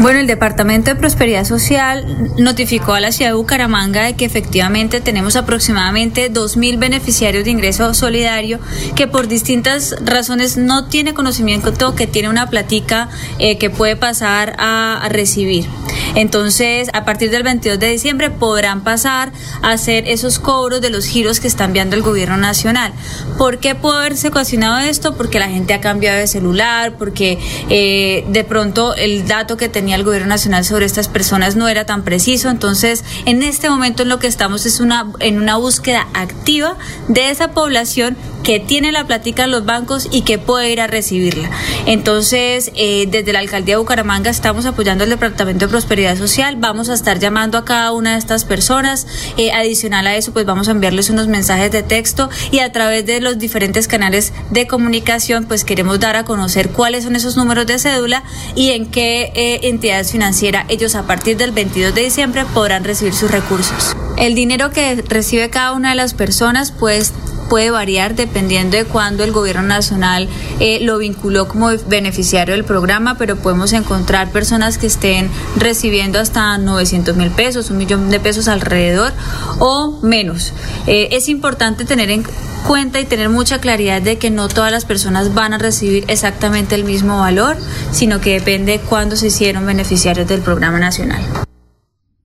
Bueno, 0.00 0.18
el 0.18 0.26
Departamento 0.26 0.90
de 0.90 0.96
Prosperidad 0.96 1.44
Social 1.44 2.34
notificó 2.36 2.94
a 2.94 3.00
la 3.00 3.12
ciudad 3.12 3.30
de 3.30 3.36
Bucaramanga 3.36 4.02
de 4.02 4.14
que 4.14 4.24
efectivamente 4.24 5.00
tenemos 5.00 5.36
aproximadamente 5.36 6.32
2.000 6.32 6.78
beneficiarios 6.78 7.44
de 7.44 7.50
ingreso 7.50 7.94
solidario 7.94 8.58
que 8.96 9.06
por 9.06 9.28
distintas 9.28 9.94
razones 10.04 10.56
no 10.56 10.86
tiene 10.86 11.14
conocimiento 11.14 11.72
que 11.94 12.06
tiene 12.06 12.28
una 12.28 12.48
platica 12.48 13.08
eh, 13.38 13.58
que 13.58 13.70
puede 13.70 13.96
pasar 13.96 14.54
a, 14.58 15.08
recibir. 15.08 15.66
Entonces, 16.14 16.88
a 16.92 17.04
partir 17.04 17.30
del 17.30 17.42
22 17.42 17.78
de 17.78 17.90
diciembre 17.90 18.30
podrán 18.30 18.82
pasar 18.82 19.32
a 19.62 19.72
hacer 19.72 20.08
esos 20.08 20.38
cobros 20.38 20.80
de 20.80 20.90
los 20.90 21.06
giros 21.06 21.40
que 21.40 21.48
está 21.48 21.64
enviando 21.64 21.96
el 21.96 22.02
gobierno 22.02 22.36
nacional. 22.36 22.92
¿Por 23.38 23.58
qué 23.58 23.74
puede 23.74 23.98
haberse 23.98 24.28
ocasionado 24.28 24.78
esto? 24.78 25.16
Porque 25.16 25.38
la 25.38 25.48
gente 25.48 25.74
ha 25.74 25.80
cambiado 25.80 26.18
de 26.18 26.26
celular, 26.26 26.94
porque 26.98 27.38
eh, 27.68 28.24
de 28.28 28.44
pronto 28.44 28.94
el 28.94 29.26
dato 29.26 29.51
que 29.56 29.68
tenía 29.68 29.96
el 29.96 30.04
gobierno 30.04 30.28
nacional 30.28 30.64
sobre 30.64 30.86
estas 30.86 31.08
personas 31.08 31.56
no 31.56 31.68
era 31.68 31.84
tan 31.86 32.02
preciso. 32.02 32.50
Entonces, 32.50 33.04
en 33.26 33.42
este 33.42 33.70
momento 33.70 34.02
en 34.02 34.08
lo 34.08 34.18
que 34.18 34.26
estamos 34.26 34.66
es 34.66 34.80
una, 34.80 35.12
en 35.20 35.40
una 35.40 35.56
búsqueda 35.56 36.08
activa 36.14 36.76
de 37.08 37.30
esa 37.30 37.52
población 37.52 38.16
que 38.42 38.60
tiene 38.60 38.92
la 38.92 39.06
plática 39.06 39.44
en 39.44 39.50
los 39.50 39.64
bancos 39.64 40.08
y 40.10 40.22
que 40.22 40.38
puede 40.38 40.70
ir 40.70 40.80
a 40.80 40.86
recibirla. 40.86 41.50
Entonces, 41.86 42.72
eh, 42.74 43.06
desde 43.08 43.32
la 43.32 43.38
alcaldía 43.38 43.74
de 43.74 43.78
Bucaramanga 43.78 44.30
estamos 44.30 44.66
apoyando 44.66 45.04
el 45.04 45.10
Departamento 45.10 45.66
de 45.66 45.70
Prosperidad 45.70 46.16
Social. 46.16 46.56
Vamos 46.58 46.88
a 46.88 46.94
estar 46.94 47.18
llamando 47.18 47.58
a 47.58 47.64
cada 47.64 47.92
una 47.92 48.12
de 48.12 48.18
estas 48.18 48.44
personas. 48.44 49.06
Eh, 49.36 49.52
adicional 49.52 50.06
a 50.06 50.16
eso, 50.16 50.32
pues 50.32 50.46
vamos 50.46 50.68
a 50.68 50.72
enviarles 50.72 51.10
unos 51.10 51.28
mensajes 51.28 51.70
de 51.70 51.82
texto 51.82 52.28
y 52.50 52.58
a 52.58 52.72
través 52.72 53.06
de 53.06 53.20
los 53.20 53.38
diferentes 53.38 53.88
canales 53.88 54.32
de 54.50 54.66
comunicación, 54.66 55.44
pues 55.44 55.64
queremos 55.64 56.00
dar 56.00 56.16
a 56.16 56.24
conocer 56.24 56.70
cuáles 56.70 57.04
son 57.04 57.16
esos 57.16 57.36
números 57.36 57.66
de 57.66 57.78
cédula 57.78 58.24
y 58.54 58.70
en 58.70 58.90
qué 58.90 59.32
eh, 59.42 59.60
entidades 59.64 60.12
financieras 60.12 60.66
ellos 60.68 60.94
a 60.94 61.02
partir 61.02 61.36
del 61.36 61.50
22 61.50 61.92
de 61.96 62.02
diciembre 62.02 62.44
podrán 62.54 62.84
recibir 62.84 63.12
sus 63.12 63.28
recursos. 63.28 63.96
El 64.16 64.36
dinero 64.36 64.70
que 64.70 65.02
recibe 65.08 65.50
cada 65.50 65.72
una 65.72 65.90
de 65.90 65.96
las 65.96 66.14
personas, 66.14 66.70
pues 66.70 67.12
puede 67.52 67.70
variar 67.70 68.14
dependiendo 68.14 68.78
de 68.78 68.86
cuándo 68.86 69.24
el 69.24 69.30
gobierno 69.30 69.60
nacional 69.60 70.26
eh, 70.58 70.78
lo 70.82 70.96
vinculó 70.96 71.48
como 71.48 71.68
beneficiario 71.86 72.54
del 72.54 72.64
programa, 72.64 73.16
pero 73.18 73.36
podemos 73.36 73.74
encontrar 73.74 74.32
personas 74.32 74.78
que 74.78 74.86
estén 74.86 75.28
recibiendo 75.60 76.18
hasta 76.18 76.56
900 76.56 77.14
mil 77.14 77.30
pesos, 77.30 77.70
un 77.70 77.76
millón 77.76 78.08
de 78.08 78.20
pesos 78.20 78.48
alrededor 78.48 79.12
o 79.58 80.00
menos. 80.02 80.54
Eh, 80.86 81.08
es 81.12 81.28
importante 81.28 81.84
tener 81.84 82.08
en 82.08 82.22
cuenta 82.66 83.00
y 83.00 83.04
tener 83.04 83.28
mucha 83.28 83.60
claridad 83.60 84.00
de 84.00 84.16
que 84.16 84.30
no 84.30 84.48
todas 84.48 84.72
las 84.72 84.86
personas 84.86 85.34
van 85.34 85.52
a 85.52 85.58
recibir 85.58 86.04
exactamente 86.08 86.74
el 86.74 86.84
mismo 86.84 87.18
valor, 87.18 87.56
sino 87.90 88.22
que 88.22 88.32
depende 88.32 88.78
de 88.78 88.78
cuándo 88.78 89.14
se 89.14 89.26
hicieron 89.26 89.66
beneficiarios 89.66 90.26
del 90.26 90.40
programa 90.40 90.78
nacional. 90.78 91.20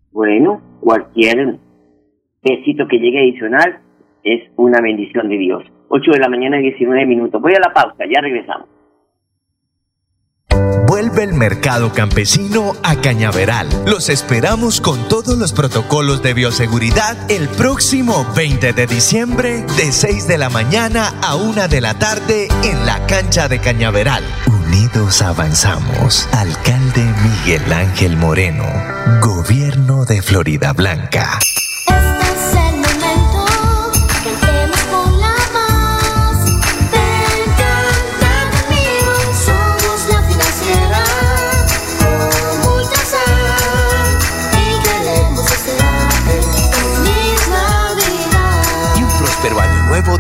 Bueno, 0.10 0.62
cualquier 0.80 1.60
pesito 2.42 2.88
que 2.90 2.96
llegue 2.96 3.20
adicional 3.30 3.82
es 4.34 4.52
una 4.56 4.82
bendición 4.82 5.30
de 5.30 5.38
Dios. 5.38 5.64
8 5.90 6.12
de 6.12 6.20
la 6.20 6.30
mañana, 6.30 6.58
19 6.58 7.06
minutos. 7.06 7.42
Voy 7.42 7.54
a 7.54 7.60
la 7.60 7.74
pausa, 7.74 8.04
ya 8.12 8.22
regresamos. 8.22 8.68
Vuelve 10.88 11.24
el 11.24 11.34
mercado 11.34 11.92
campesino 11.94 12.72
a 12.82 12.96
Cañaveral. 12.96 13.68
Los 13.86 14.10
esperamos 14.10 14.80
con 14.80 15.08
todos 15.10 15.38
los 15.38 15.52
protocolos 15.52 16.24
de 16.24 16.34
bioseguridad 16.34 17.16
el 17.30 17.50
próximo 17.50 18.26
20 18.36 18.72
de 18.74 18.88
diciembre 18.88 19.64
de 19.78 19.92
6 19.92 20.28
de 20.28 20.38
la 20.38 20.50
mañana 20.50 21.14
a 21.22 21.36
1 21.36 21.68
de 21.68 21.82
la 21.82 22.00
tarde 22.00 22.48
en 22.64 22.86
la 22.86 23.06
cancha 23.06 23.50
de 23.50 23.60
Cañaveral. 23.60 24.24
Unidos 24.48 25.22
avanzamos. 25.22 26.28
Alcalde 26.34 27.04
Miguel 27.22 27.72
Ángel 27.72 28.16
Moreno. 28.16 28.66
Gobierno 29.22 30.06
de 30.06 30.22
Florida 30.22 30.72
Blanca. 30.74 31.38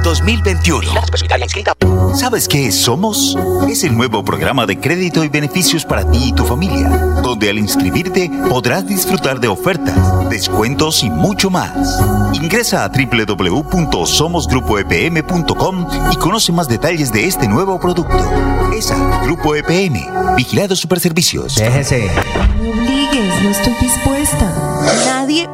2021. 0.07 0.89
¿Sabes 2.15 2.47
qué 2.47 2.67
es 2.67 2.75
Somos? 2.75 3.37
Es 3.69 3.83
el 3.83 3.93
nuevo 3.93 4.23
programa 4.23 4.65
de 4.65 4.79
crédito 4.79 5.25
y 5.25 5.27
beneficios 5.27 5.83
para 5.83 6.09
ti 6.09 6.29
y 6.29 6.31
tu 6.31 6.45
familia, 6.45 6.87
donde 7.21 7.49
al 7.49 7.57
inscribirte 7.57 8.31
podrás 8.49 8.87
disfrutar 8.87 9.41
de 9.41 9.49
ofertas, 9.49 10.29
descuentos 10.29 11.03
y 11.03 11.09
mucho 11.09 11.49
más. 11.49 11.99
Ingresa 12.33 12.85
a 12.85 12.87
www.somosgrupoepm.com 12.87 15.87
y 16.13 16.15
conoce 16.15 16.53
más 16.53 16.69
detalles 16.69 17.11
de 17.11 17.25
este 17.25 17.49
nuevo 17.49 17.77
producto. 17.77 18.31
ESA, 18.73 19.23
Grupo 19.23 19.55
EPM, 19.55 20.35
Vigilado 20.37 20.77
Superservicios. 20.77 21.55
Déjese. 21.55 22.05
No 22.05 22.11
me 22.63 22.71
obligues, 22.71 23.43
no 23.43 23.49
estoy 23.49 23.73
dispuesta. 23.81 24.53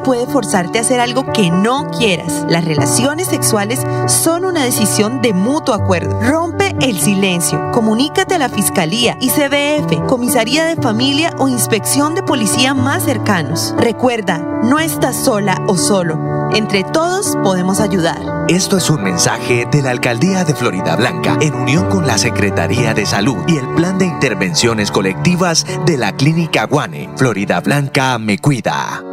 Puede 0.03 0.27
forzarte 0.27 0.77
a 0.77 0.81
hacer 0.81 0.99
algo 0.99 1.31
que 1.33 1.49
no 1.49 1.89
quieras. 1.89 2.45
Las 2.49 2.65
relaciones 2.65 3.27
sexuales 3.27 3.81
son 4.07 4.45
una 4.45 4.63
decisión 4.63 5.21
de 5.21 5.33
mutuo 5.33 5.73
acuerdo. 5.73 6.19
Rompe 6.21 6.75
el 6.81 6.99
silencio. 6.99 7.71
Comunícate 7.71 8.35
a 8.35 8.39
la 8.39 8.49
Fiscalía, 8.49 9.17
ICBF, 9.19 10.07
Comisaría 10.07 10.65
de 10.65 10.75
Familia 10.75 11.33
o 11.37 11.47
Inspección 11.47 12.15
de 12.15 12.23
Policía 12.23 12.73
más 12.73 13.03
cercanos. 13.03 13.73
Recuerda, 13.77 14.37
no 14.63 14.79
estás 14.79 15.15
sola 15.15 15.61
o 15.67 15.77
solo. 15.77 16.49
Entre 16.53 16.83
todos 16.83 17.35
podemos 17.43 17.79
ayudar. 17.79 18.19
Esto 18.47 18.77
es 18.77 18.89
un 18.89 19.01
mensaje 19.03 19.65
de 19.71 19.81
la 19.81 19.91
Alcaldía 19.91 20.43
de 20.43 20.53
Florida 20.53 20.95
Blanca 20.95 21.37
en 21.41 21.55
unión 21.55 21.89
con 21.89 22.05
la 22.05 22.17
Secretaría 22.17 22.93
de 22.93 23.05
Salud 23.05 23.37
y 23.47 23.57
el 23.57 23.67
Plan 23.75 23.97
de 23.97 24.05
Intervenciones 24.05 24.91
Colectivas 24.91 25.65
de 25.85 25.97
la 25.97 26.11
Clínica 26.15 26.65
Guane. 26.65 27.09
Florida 27.15 27.59
Blanca 27.61 28.19
me 28.19 28.37
cuida. 28.37 29.12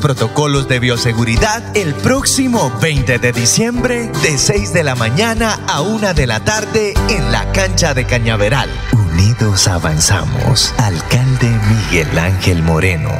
protocolos 0.01 0.67
de 0.67 0.79
bioseguridad 0.79 1.63
el 1.77 1.93
próximo 1.93 2.73
20 2.81 3.19
de 3.19 3.31
diciembre 3.31 4.11
de 4.23 4.37
6 4.37 4.73
de 4.73 4.83
la 4.83 4.95
mañana 4.95 5.59
a 5.67 5.81
1 5.81 6.13
de 6.13 6.27
la 6.27 6.43
tarde 6.43 6.93
en 7.07 7.31
la 7.31 7.49
cancha 7.53 7.93
de 7.93 8.05
Cañaveral. 8.05 8.69
Unidos 9.21 9.67
avanzamos. 9.67 10.73
Alcalde 10.79 11.47
Miguel 11.69 12.17
Ángel 12.17 12.63
Moreno. 12.63 13.11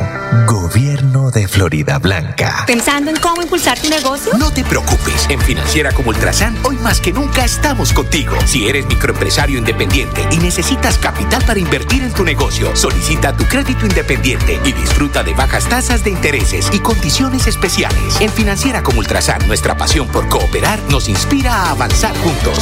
Gobierno 0.47 1.29
de 1.29 1.47
Florida 1.47 1.99
Blanca. 1.99 2.63
¿Pensando 2.65 3.11
en 3.11 3.17
cómo 3.17 3.43
impulsar 3.43 3.79
tu 3.79 3.87
negocio? 3.87 4.33
No 4.35 4.51
te 4.51 4.63
preocupes. 4.63 5.27
En 5.29 5.39
Financiera 5.39 5.91
como 5.91 6.09
Ultrasan, 6.09 6.57
hoy 6.63 6.77
más 6.77 6.99
que 6.99 7.13
nunca 7.13 7.45
estamos 7.45 7.93
contigo. 7.93 8.35
Si 8.45 8.67
eres 8.67 8.87
microempresario 8.87 9.59
independiente 9.59 10.27
y 10.31 10.37
necesitas 10.37 10.97
capital 10.97 11.43
para 11.45 11.59
invertir 11.59 12.01
en 12.01 12.13
tu 12.13 12.23
negocio, 12.23 12.75
solicita 12.75 13.37
tu 13.37 13.45
crédito 13.45 13.85
independiente 13.85 14.59
y 14.65 14.71
disfruta 14.71 15.21
de 15.21 15.35
bajas 15.35 15.69
tasas 15.69 16.03
de 16.03 16.09
intereses 16.09 16.67
y 16.73 16.79
condiciones 16.79 17.45
especiales. 17.45 18.19
En 18.19 18.31
Financiera 18.31 18.81
como 18.81 18.99
Ultrasan, 18.99 19.47
nuestra 19.47 19.77
pasión 19.77 20.07
por 20.07 20.27
cooperar 20.29 20.79
nos 20.89 21.07
inspira 21.07 21.53
a 21.53 21.71
avanzar 21.71 22.17
juntos. 22.17 22.57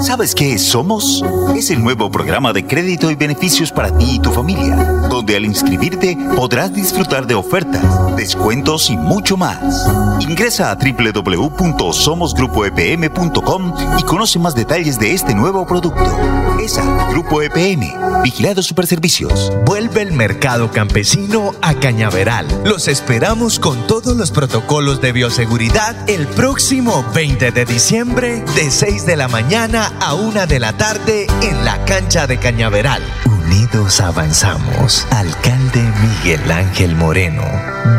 ¿Sabes 0.00 0.34
qué 0.34 0.54
es 0.54 0.62
Somos? 0.62 1.22
Es 1.56 1.70
el 1.70 1.82
nuevo 1.82 2.10
programa 2.10 2.52
de 2.52 2.66
crédito 2.66 3.10
y 3.10 3.14
beneficios 3.14 3.72
para 3.72 3.96
ti 3.96 4.16
y 4.16 4.18
tu 4.18 4.30
familia, 4.30 4.76
donde 5.08 5.36
al 5.36 5.44
inscribirte 5.44 6.18
podrás 6.36 6.72
disfrutar 6.72 7.26
de 7.26 7.34
ofertas, 7.34 7.84
descuentos 8.16 8.88
y 8.90 8.96
mucho 8.96 9.36
más. 9.36 9.86
Ingresa 10.20 10.70
a 10.70 10.76
www.somosgrupoepm.com 10.76 13.74
y 13.98 14.02
conoce 14.04 14.38
más 14.38 14.54
detalles 14.54 14.98
de 14.98 15.12
este 15.12 15.34
nuevo 15.34 15.66
producto. 15.66 16.16
ESA, 16.60 17.08
Grupo 17.10 17.42
EPM, 17.42 18.22
Vigilado 18.22 18.62
Superservicios. 18.62 19.52
Vuelve 19.64 20.02
el 20.02 20.12
mercado 20.12 20.70
campesino 20.70 21.52
a 21.62 21.74
Cañaveral. 21.74 22.46
Los 22.64 22.86
esperamos 22.88 23.58
con 23.58 23.86
todos 23.86 24.16
los 24.16 24.30
protocolos 24.30 25.00
de 25.00 25.12
bioseguridad 25.12 26.08
el 26.08 26.26
próximo 26.28 27.04
20 27.14 27.50
de 27.50 27.64
diciembre 27.64 28.44
de 28.54 28.70
6 28.70 29.06
de 29.06 29.16
la 29.16 29.28
mañana 29.28 29.65
a 29.74 30.14
1 30.14 30.46
de 30.46 30.60
la 30.60 30.74
tarde 30.74 31.26
en 31.42 31.64
la 31.64 31.84
cancha 31.86 32.28
de 32.28 32.38
Cañaveral. 32.38 33.02
Unidos 33.24 34.00
avanzamos. 34.00 35.08
Alcalde 35.10 35.82
Miguel 36.02 36.52
Ángel 36.52 36.94
Moreno. 36.94 37.42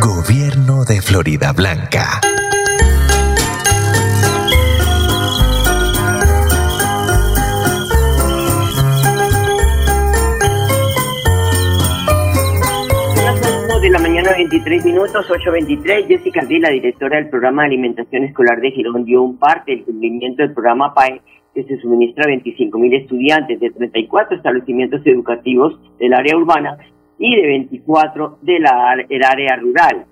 Gobierno 0.01 0.85
de 0.85 1.01
Florida 1.01 1.51
Blanca. 1.51 2.21
de 13.81 13.89
la 13.91 13.99
mañana, 13.99 14.31
23 14.35 14.85
minutos, 14.85 15.29
8.23. 15.29 16.07
Jessica 16.07 16.41
la 16.49 16.69
directora 16.69 17.17
del 17.17 17.29
programa 17.29 17.61
de 17.63 17.67
alimentación 17.67 18.23
escolar 18.23 18.59
de 18.59 18.71
Girón, 18.71 19.05
dio 19.05 19.21
un 19.21 19.37
parte 19.37 19.71
del 19.71 19.83
cumplimiento 19.83 20.41
del 20.41 20.53
programa 20.53 20.93
PAE 20.95 21.21
que 21.57 21.63
se 21.63 21.81
suministra 21.81 22.25
a 22.25 22.33
25.000 22.35 23.01
estudiantes 23.01 23.59
de 23.59 23.71
34 23.71 24.37
establecimientos 24.37 25.01
educativos 25.07 25.73
del 25.97 26.13
área 26.13 26.37
urbana 26.37 26.77
y 27.17 27.35
de 27.35 27.47
24 27.47 28.37
del 28.43 28.63
área 28.67 29.55
rural. 29.55 30.05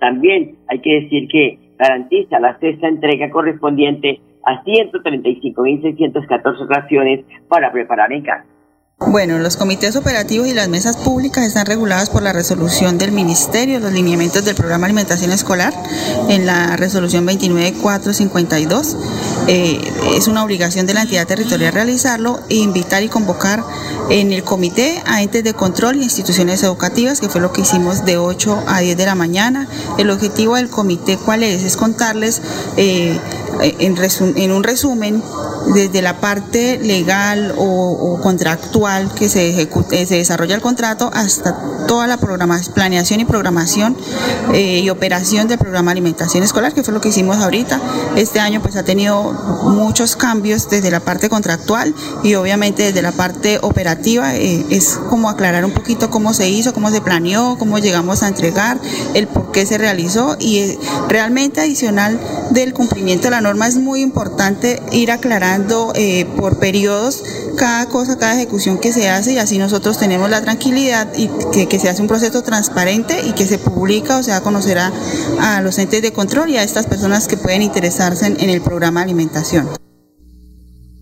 También 0.00 0.56
hay 0.66 0.80
que 0.80 1.02
decir 1.02 1.28
que 1.28 1.60
garantiza 1.78 2.40
la 2.40 2.58
sexta 2.58 2.88
entrega 2.88 3.30
correspondiente 3.30 4.18
a 4.44 4.64
135.614 4.64 6.66
raciones 6.66 7.24
para 7.46 7.70
preparar 7.70 8.12
en 8.12 8.22
casa. 8.22 8.57
Bueno, 9.06 9.38
los 9.38 9.56
comités 9.56 9.94
operativos 9.94 10.48
y 10.48 10.54
las 10.54 10.68
mesas 10.68 10.96
públicas 10.96 11.46
están 11.46 11.66
reguladas 11.66 12.10
por 12.10 12.20
la 12.20 12.32
resolución 12.32 12.98
del 12.98 13.12
Ministerio, 13.12 13.78
los 13.78 13.92
lineamientos 13.92 14.44
del 14.44 14.56
programa 14.56 14.86
de 14.86 14.90
alimentación 14.90 15.30
escolar, 15.30 15.72
en 16.28 16.46
la 16.46 16.76
resolución 16.76 17.24
29452. 17.24 18.96
Eh, 19.46 19.80
es 20.16 20.26
una 20.26 20.42
obligación 20.42 20.86
de 20.86 20.94
la 20.94 21.02
entidad 21.02 21.28
territorial 21.28 21.72
realizarlo 21.72 22.40
e 22.48 22.56
invitar 22.56 23.04
y 23.04 23.08
convocar 23.08 23.62
en 24.10 24.32
el 24.32 24.42
comité 24.42 25.00
a 25.06 25.22
entes 25.22 25.44
de 25.44 25.54
control 25.54 25.96
y 25.96 26.02
instituciones 26.02 26.64
educativas, 26.64 27.20
que 27.20 27.28
fue 27.28 27.40
lo 27.40 27.52
que 27.52 27.60
hicimos 27.60 28.04
de 28.04 28.18
8 28.18 28.64
a 28.66 28.80
10 28.80 28.96
de 28.96 29.06
la 29.06 29.14
mañana. 29.14 29.68
El 29.96 30.10
objetivo 30.10 30.56
del 30.56 30.70
comité, 30.70 31.16
¿cuál 31.18 31.44
es? 31.44 31.62
Es 31.62 31.76
contarles 31.76 32.42
eh, 32.76 33.16
en 33.60 34.52
un 34.52 34.64
resumen 34.64 35.22
desde 35.74 36.02
la 36.02 36.20
parte 36.20 36.78
legal 36.78 37.54
o, 37.56 38.18
contractual 38.22 38.87
que 39.18 39.28
se, 39.28 39.50
ejecute, 39.50 40.06
se 40.06 40.16
desarrolla 40.16 40.54
el 40.54 40.60
contrato 40.60 41.10
hasta 41.12 41.56
toda 41.86 42.06
la 42.06 42.18
planeación 42.18 43.20
y 43.20 43.24
programación 43.24 43.96
eh, 44.52 44.80
y 44.80 44.90
operación 44.90 45.48
del 45.48 45.58
programa 45.58 45.90
de 45.90 45.92
alimentación 45.92 46.42
escolar, 46.42 46.72
que 46.72 46.82
fue 46.82 46.94
lo 46.94 47.00
que 47.00 47.08
hicimos 47.08 47.38
ahorita. 47.38 47.80
Este 48.16 48.40
año 48.40 48.60
pues 48.62 48.76
ha 48.76 48.82
tenido 48.82 49.32
muchos 49.64 50.16
cambios 50.16 50.68
desde 50.70 50.90
la 50.90 51.00
parte 51.00 51.28
contractual 51.28 51.94
y 52.22 52.34
obviamente 52.34 52.84
desde 52.84 53.02
la 53.02 53.12
parte 53.12 53.58
operativa. 53.62 54.34
Eh, 54.36 54.66
es 54.70 54.98
como 55.08 55.28
aclarar 55.28 55.64
un 55.64 55.72
poquito 55.72 56.10
cómo 56.10 56.32
se 56.34 56.48
hizo, 56.48 56.72
cómo 56.72 56.90
se 56.90 57.00
planeó, 57.00 57.56
cómo 57.58 57.78
llegamos 57.78 58.22
a 58.22 58.28
entregar, 58.28 58.78
el 59.14 59.26
por 59.26 59.52
qué 59.52 59.66
se 59.66 59.78
realizó 59.78 60.36
y 60.38 60.58
eh, 60.58 60.78
realmente 61.08 61.60
adicional 61.60 62.18
del 62.50 62.72
cumplimiento 62.72 63.24
de 63.24 63.30
la 63.30 63.40
norma 63.40 63.66
es 63.66 63.76
muy 63.76 64.00
importante 64.00 64.82
ir 64.92 65.10
aclarando 65.10 65.92
eh, 65.94 66.26
por 66.36 66.58
periodos 66.58 67.22
cada 67.56 67.86
cosa, 67.86 68.16
cada 68.18 68.34
ejecución 68.34 68.77
que 68.80 68.92
se 68.92 69.08
hace 69.08 69.34
y 69.34 69.38
así 69.38 69.58
nosotros 69.58 69.98
tenemos 69.98 70.30
la 70.30 70.42
tranquilidad 70.42 71.08
y 71.16 71.28
que, 71.66 71.78
se 71.78 71.88
hace 71.88 72.02
un 72.02 72.08
proceso 72.08 72.42
transparente 72.42 73.14
y 73.26 73.32
que 73.32 73.44
se 73.44 73.58
publica 73.58 74.18
o 74.18 74.22
se 74.22 74.30
da 74.30 74.38
a 74.38 74.42
conocer 74.42 74.78
a, 74.78 75.60
los 75.62 75.78
entes 75.78 76.02
de 76.02 76.12
control 76.12 76.50
y 76.50 76.56
a 76.56 76.62
estas 76.62 76.86
personas 76.86 77.28
que 77.28 77.36
pueden 77.36 77.62
interesarse 77.62 78.26
en, 78.26 78.50
el 78.50 78.60
programa 78.60 79.00
de 79.00 79.04
alimentación. 79.04 79.66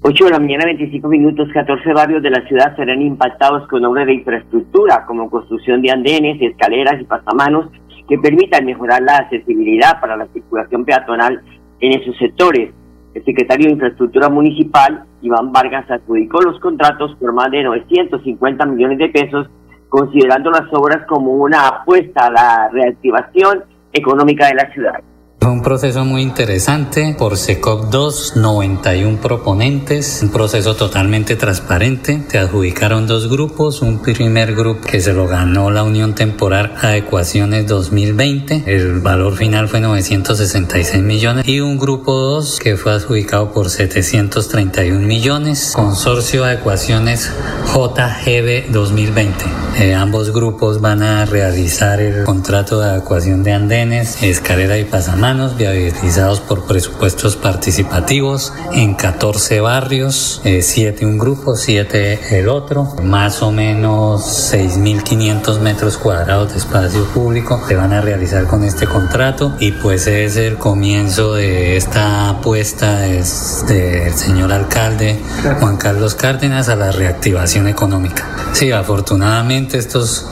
8 0.02 0.24
de 0.24 0.30
la 0.30 0.38
mañana, 0.38 0.64
25 0.66 1.08
minutos, 1.08 1.48
14 1.52 1.92
barrios 1.92 2.22
de 2.22 2.30
la 2.30 2.46
ciudad 2.46 2.76
serán 2.76 3.02
impactados 3.02 3.66
con 3.68 3.84
obras 3.84 4.06
de 4.06 4.14
infraestructura 4.14 5.04
como 5.06 5.28
construcción 5.28 5.82
de 5.82 5.90
andenes, 5.90 6.40
escaleras 6.40 7.00
y 7.00 7.04
pasamanos 7.04 7.70
que 8.08 8.18
permitan 8.18 8.64
mejorar 8.64 9.02
la 9.02 9.16
accesibilidad 9.16 10.00
para 10.00 10.16
la 10.16 10.26
circulación 10.32 10.84
peatonal 10.84 11.42
en 11.80 12.00
esos 12.00 12.16
sectores. 12.18 12.72
El 13.16 13.24
secretario 13.24 13.68
de 13.68 13.72
Infraestructura 13.72 14.28
Municipal, 14.28 15.04
Iván 15.22 15.50
Vargas, 15.50 15.90
adjudicó 15.90 16.42
los 16.42 16.60
contratos 16.60 17.16
por 17.18 17.32
más 17.32 17.50
de 17.50 17.62
950 17.62 18.66
millones 18.66 18.98
de 18.98 19.08
pesos, 19.08 19.48
considerando 19.88 20.50
las 20.50 20.70
obras 20.70 21.06
como 21.08 21.32
una 21.32 21.66
apuesta 21.66 22.26
a 22.26 22.30
la 22.30 22.68
reactivación 22.68 23.64
económica 23.94 24.48
de 24.48 24.54
la 24.56 24.70
ciudad. 24.70 25.00
Fue 25.40 25.52
un 25.52 25.62
proceso 25.62 26.04
muy 26.04 26.22
interesante. 26.22 27.14
Por 27.16 27.36
SECOP 27.36 27.90
2, 27.90 28.36
91 28.36 29.20
proponentes. 29.20 30.20
Un 30.22 30.30
proceso 30.30 30.74
totalmente 30.74 31.36
transparente. 31.36 32.24
Se 32.28 32.38
adjudicaron 32.38 33.06
dos 33.06 33.28
grupos. 33.28 33.82
Un 33.82 34.00
primer 34.00 34.54
grupo 34.54 34.86
que 34.86 35.00
se 35.00 35.12
lo 35.12 35.28
ganó 35.28 35.70
la 35.70 35.84
Unión 35.84 36.14
Temporal 36.14 36.74
Adecuaciones 36.80 37.66
2020. 37.66 38.64
El 38.66 39.00
valor 39.00 39.36
final 39.36 39.68
fue 39.68 39.80
966 39.80 41.02
millones. 41.02 41.46
Y 41.46 41.60
un 41.60 41.78
grupo 41.78 42.12
2 42.12 42.58
que 42.58 42.76
fue 42.76 42.92
adjudicado 42.92 43.52
por 43.52 43.70
731 43.70 45.06
millones. 45.06 45.72
Consorcio 45.76 46.44
Adecuaciones 46.44 47.30
JGB 47.72 48.72
2020. 48.72 49.44
Eh, 49.78 49.94
ambos 49.94 50.32
grupos 50.32 50.80
van 50.80 51.02
a 51.02 51.26
realizar 51.26 52.00
el 52.00 52.24
contrato 52.24 52.80
de 52.80 52.88
adecuación 52.88 53.44
de 53.44 53.52
andenes, 53.52 54.22
escalera 54.22 54.78
y 54.78 54.84
pasamán 54.84 55.35
urbanos 55.36 55.58
viabilizados 55.58 56.40
por 56.40 56.66
presupuestos 56.66 57.36
participativos 57.36 58.54
en 58.72 58.94
14 58.94 59.60
barrios, 59.60 60.40
7 60.42 61.04
un 61.04 61.18
grupo, 61.18 61.56
7 61.56 62.38
el 62.38 62.48
otro, 62.48 62.94
más 63.02 63.42
o 63.42 63.52
menos 63.52 64.22
6.500 64.54 65.60
metros 65.60 65.98
cuadrados 65.98 66.52
de 66.52 66.58
espacio 66.58 67.04
público 67.08 67.60
se 67.68 67.74
van 67.74 67.92
a 67.92 68.00
realizar 68.00 68.46
con 68.46 68.64
este 68.64 68.86
contrato 68.86 69.54
y 69.60 69.72
pues 69.72 70.06
es 70.06 70.36
el 70.36 70.56
comienzo 70.56 71.34
de 71.34 71.76
esta 71.76 72.30
apuesta 72.30 73.00
del 73.00 74.14
señor 74.14 74.52
alcalde 74.52 75.20
Juan 75.60 75.76
Carlos 75.76 76.14
Cárdenas 76.14 76.70
a 76.70 76.76
la 76.76 76.92
reactivación 76.92 77.68
económica. 77.68 78.26
Sí, 78.54 78.72
afortunadamente 78.72 79.76
estos 79.76 80.24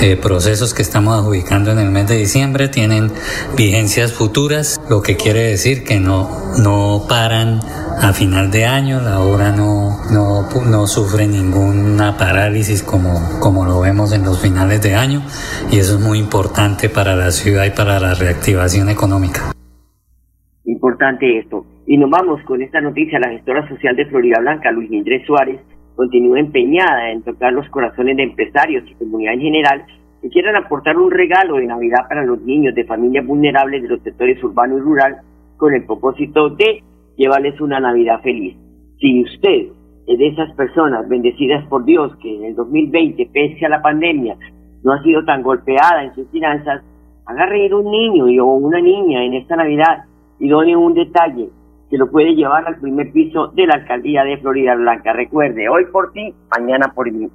eh, 0.00 0.16
procesos 0.16 0.74
que 0.74 0.82
estamos 0.82 1.18
adjudicando 1.18 1.70
en 1.70 1.78
el 1.78 1.90
mes 1.90 2.08
de 2.08 2.16
diciembre 2.16 2.68
tienen 2.68 3.12
vigencias 3.56 4.12
futuras, 4.12 4.33
lo 4.90 5.00
que 5.00 5.14
quiere 5.14 5.42
decir 5.42 5.84
que 5.84 6.00
no, 6.00 6.26
no 6.60 7.06
paran 7.08 7.60
a 8.02 8.12
final 8.12 8.50
de 8.50 8.64
año, 8.64 9.00
la 9.00 9.20
obra 9.20 9.52
no, 9.52 9.94
no, 10.10 10.42
no 10.68 10.86
sufre 10.88 11.28
ninguna 11.28 12.16
parálisis 12.18 12.82
como, 12.82 13.14
como 13.40 13.64
lo 13.64 13.80
vemos 13.80 14.12
en 14.12 14.24
los 14.24 14.42
finales 14.42 14.82
de 14.82 14.96
año 14.96 15.20
y 15.70 15.78
eso 15.78 15.98
es 15.98 16.04
muy 16.04 16.18
importante 16.18 16.88
para 16.88 17.14
la 17.14 17.30
ciudad 17.30 17.64
y 17.64 17.70
para 17.70 18.00
la 18.00 18.14
reactivación 18.14 18.88
económica. 18.88 19.52
Importante 20.64 21.38
esto. 21.38 21.64
Y 21.86 21.96
nos 21.96 22.10
vamos 22.10 22.42
con 22.44 22.60
esta 22.60 22.80
noticia. 22.80 23.20
La 23.20 23.30
gestora 23.30 23.68
social 23.68 23.94
de 23.94 24.06
Florida 24.06 24.40
Blanca, 24.40 24.72
Luis 24.72 24.90
Indrés 24.90 25.24
Suárez, 25.26 25.60
continúa 25.94 26.40
empeñada 26.40 27.12
en 27.12 27.22
tocar 27.22 27.52
los 27.52 27.68
corazones 27.68 28.16
de 28.16 28.24
empresarios 28.24 28.82
y 28.90 28.94
comunidad 28.94 29.34
en 29.34 29.40
general 29.40 29.86
que 30.24 30.30
quieran 30.30 30.56
aportar 30.56 30.96
un 30.96 31.10
regalo 31.10 31.56
de 31.56 31.66
Navidad 31.66 32.08
para 32.08 32.24
los 32.24 32.40
niños 32.40 32.74
de 32.74 32.86
familias 32.86 33.26
vulnerables 33.26 33.82
de 33.82 33.88
los 33.88 34.00
sectores 34.00 34.42
urbano 34.42 34.78
y 34.78 34.80
rural 34.80 35.18
con 35.58 35.74
el 35.74 35.84
propósito 35.84 36.48
de 36.48 36.82
llevarles 37.14 37.60
una 37.60 37.78
Navidad 37.78 38.22
feliz. 38.22 38.56
Si 38.98 39.22
usted 39.22 39.66
es 40.06 40.18
de 40.18 40.28
esas 40.28 40.50
personas 40.56 41.06
bendecidas 41.10 41.66
por 41.68 41.84
Dios 41.84 42.16
que 42.22 42.36
en 42.36 42.44
el 42.44 42.54
2020, 42.54 43.28
pese 43.34 43.66
a 43.66 43.68
la 43.68 43.82
pandemia, 43.82 44.38
no 44.82 44.94
ha 44.94 45.02
sido 45.02 45.26
tan 45.26 45.42
golpeada 45.42 46.04
en 46.04 46.14
sus 46.14 46.26
finanzas, 46.30 46.82
haga 47.26 47.44
reír 47.44 47.74
un 47.74 47.90
niño 47.90 48.24
o 48.46 48.54
una 48.54 48.80
niña 48.80 49.26
en 49.26 49.34
esta 49.34 49.56
Navidad 49.56 50.04
y 50.38 50.48
done 50.48 50.74
un 50.74 50.94
detalle 50.94 51.50
que 51.90 51.98
lo 51.98 52.10
puede 52.10 52.34
llevar 52.34 52.66
al 52.66 52.80
primer 52.80 53.12
piso 53.12 53.48
de 53.48 53.66
la 53.66 53.74
alcaldía 53.74 54.24
de 54.24 54.38
Florida 54.38 54.74
Blanca. 54.74 55.12
Recuerde, 55.12 55.68
hoy 55.68 55.84
por 55.92 56.12
ti, 56.12 56.32
mañana 56.58 56.92
por 56.94 57.12
mí. 57.12 57.28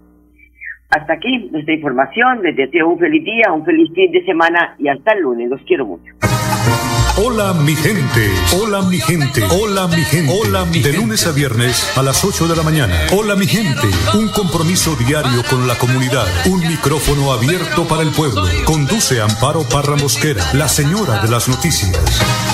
Hasta 0.90 1.14
aquí 1.14 1.50
nuestra 1.52 1.74
información. 1.74 2.42
Les 2.44 2.56
deseo 2.56 2.90
un 2.90 3.00
feliz 3.00 3.24
día, 3.24 3.52
un 3.54 3.64
feliz 3.64 3.90
fin 3.94 4.12
de 4.12 4.26
semana 4.26 4.76
y 4.80 4.88
hasta 4.88 5.14
el 5.14 5.22
lunes. 5.22 5.50
Los 5.50 5.62
quiero 5.62 5.86
mucho. 5.86 6.14
Hola 7.22 7.54
mi 7.54 7.76
gente, 7.76 8.32
hola 8.62 8.82
mi 8.84 8.98
gente, 8.98 9.44
hola 9.52 9.88
mi 9.88 10.04
gente, 10.04 10.32
hola 10.32 10.64
mi 10.66 10.80
De 10.80 10.94
lunes 10.94 11.28
a 11.28 11.34
viernes 11.34 11.98
a 11.98 12.02
las 12.02 12.24
8 12.24 12.48
de 12.48 12.56
la 12.56 12.64
mañana. 12.64 12.96
Hola 13.12 13.36
mi 13.36 13.46
gente, 13.46 13.88
un 14.14 14.30
compromiso 14.30 14.96
diario 14.96 15.44
con 15.50 15.68
la 15.68 15.76
comunidad, 15.76 16.26
un 16.46 16.62
micrófono 16.62 17.34
abierto 17.34 17.86
para 17.88 18.04
el 18.04 18.12
pueblo. 18.12 18.44
Conduce 18.64 19.20
Amparo 19.22 19.64
Parra 19.68 19.98
Mosquera, 19.98 20.44
la 20.54 20.70
señora 20.70 21.22
de 21.22 21.30
las 21.30 21.50
noticias. 21.50 22.49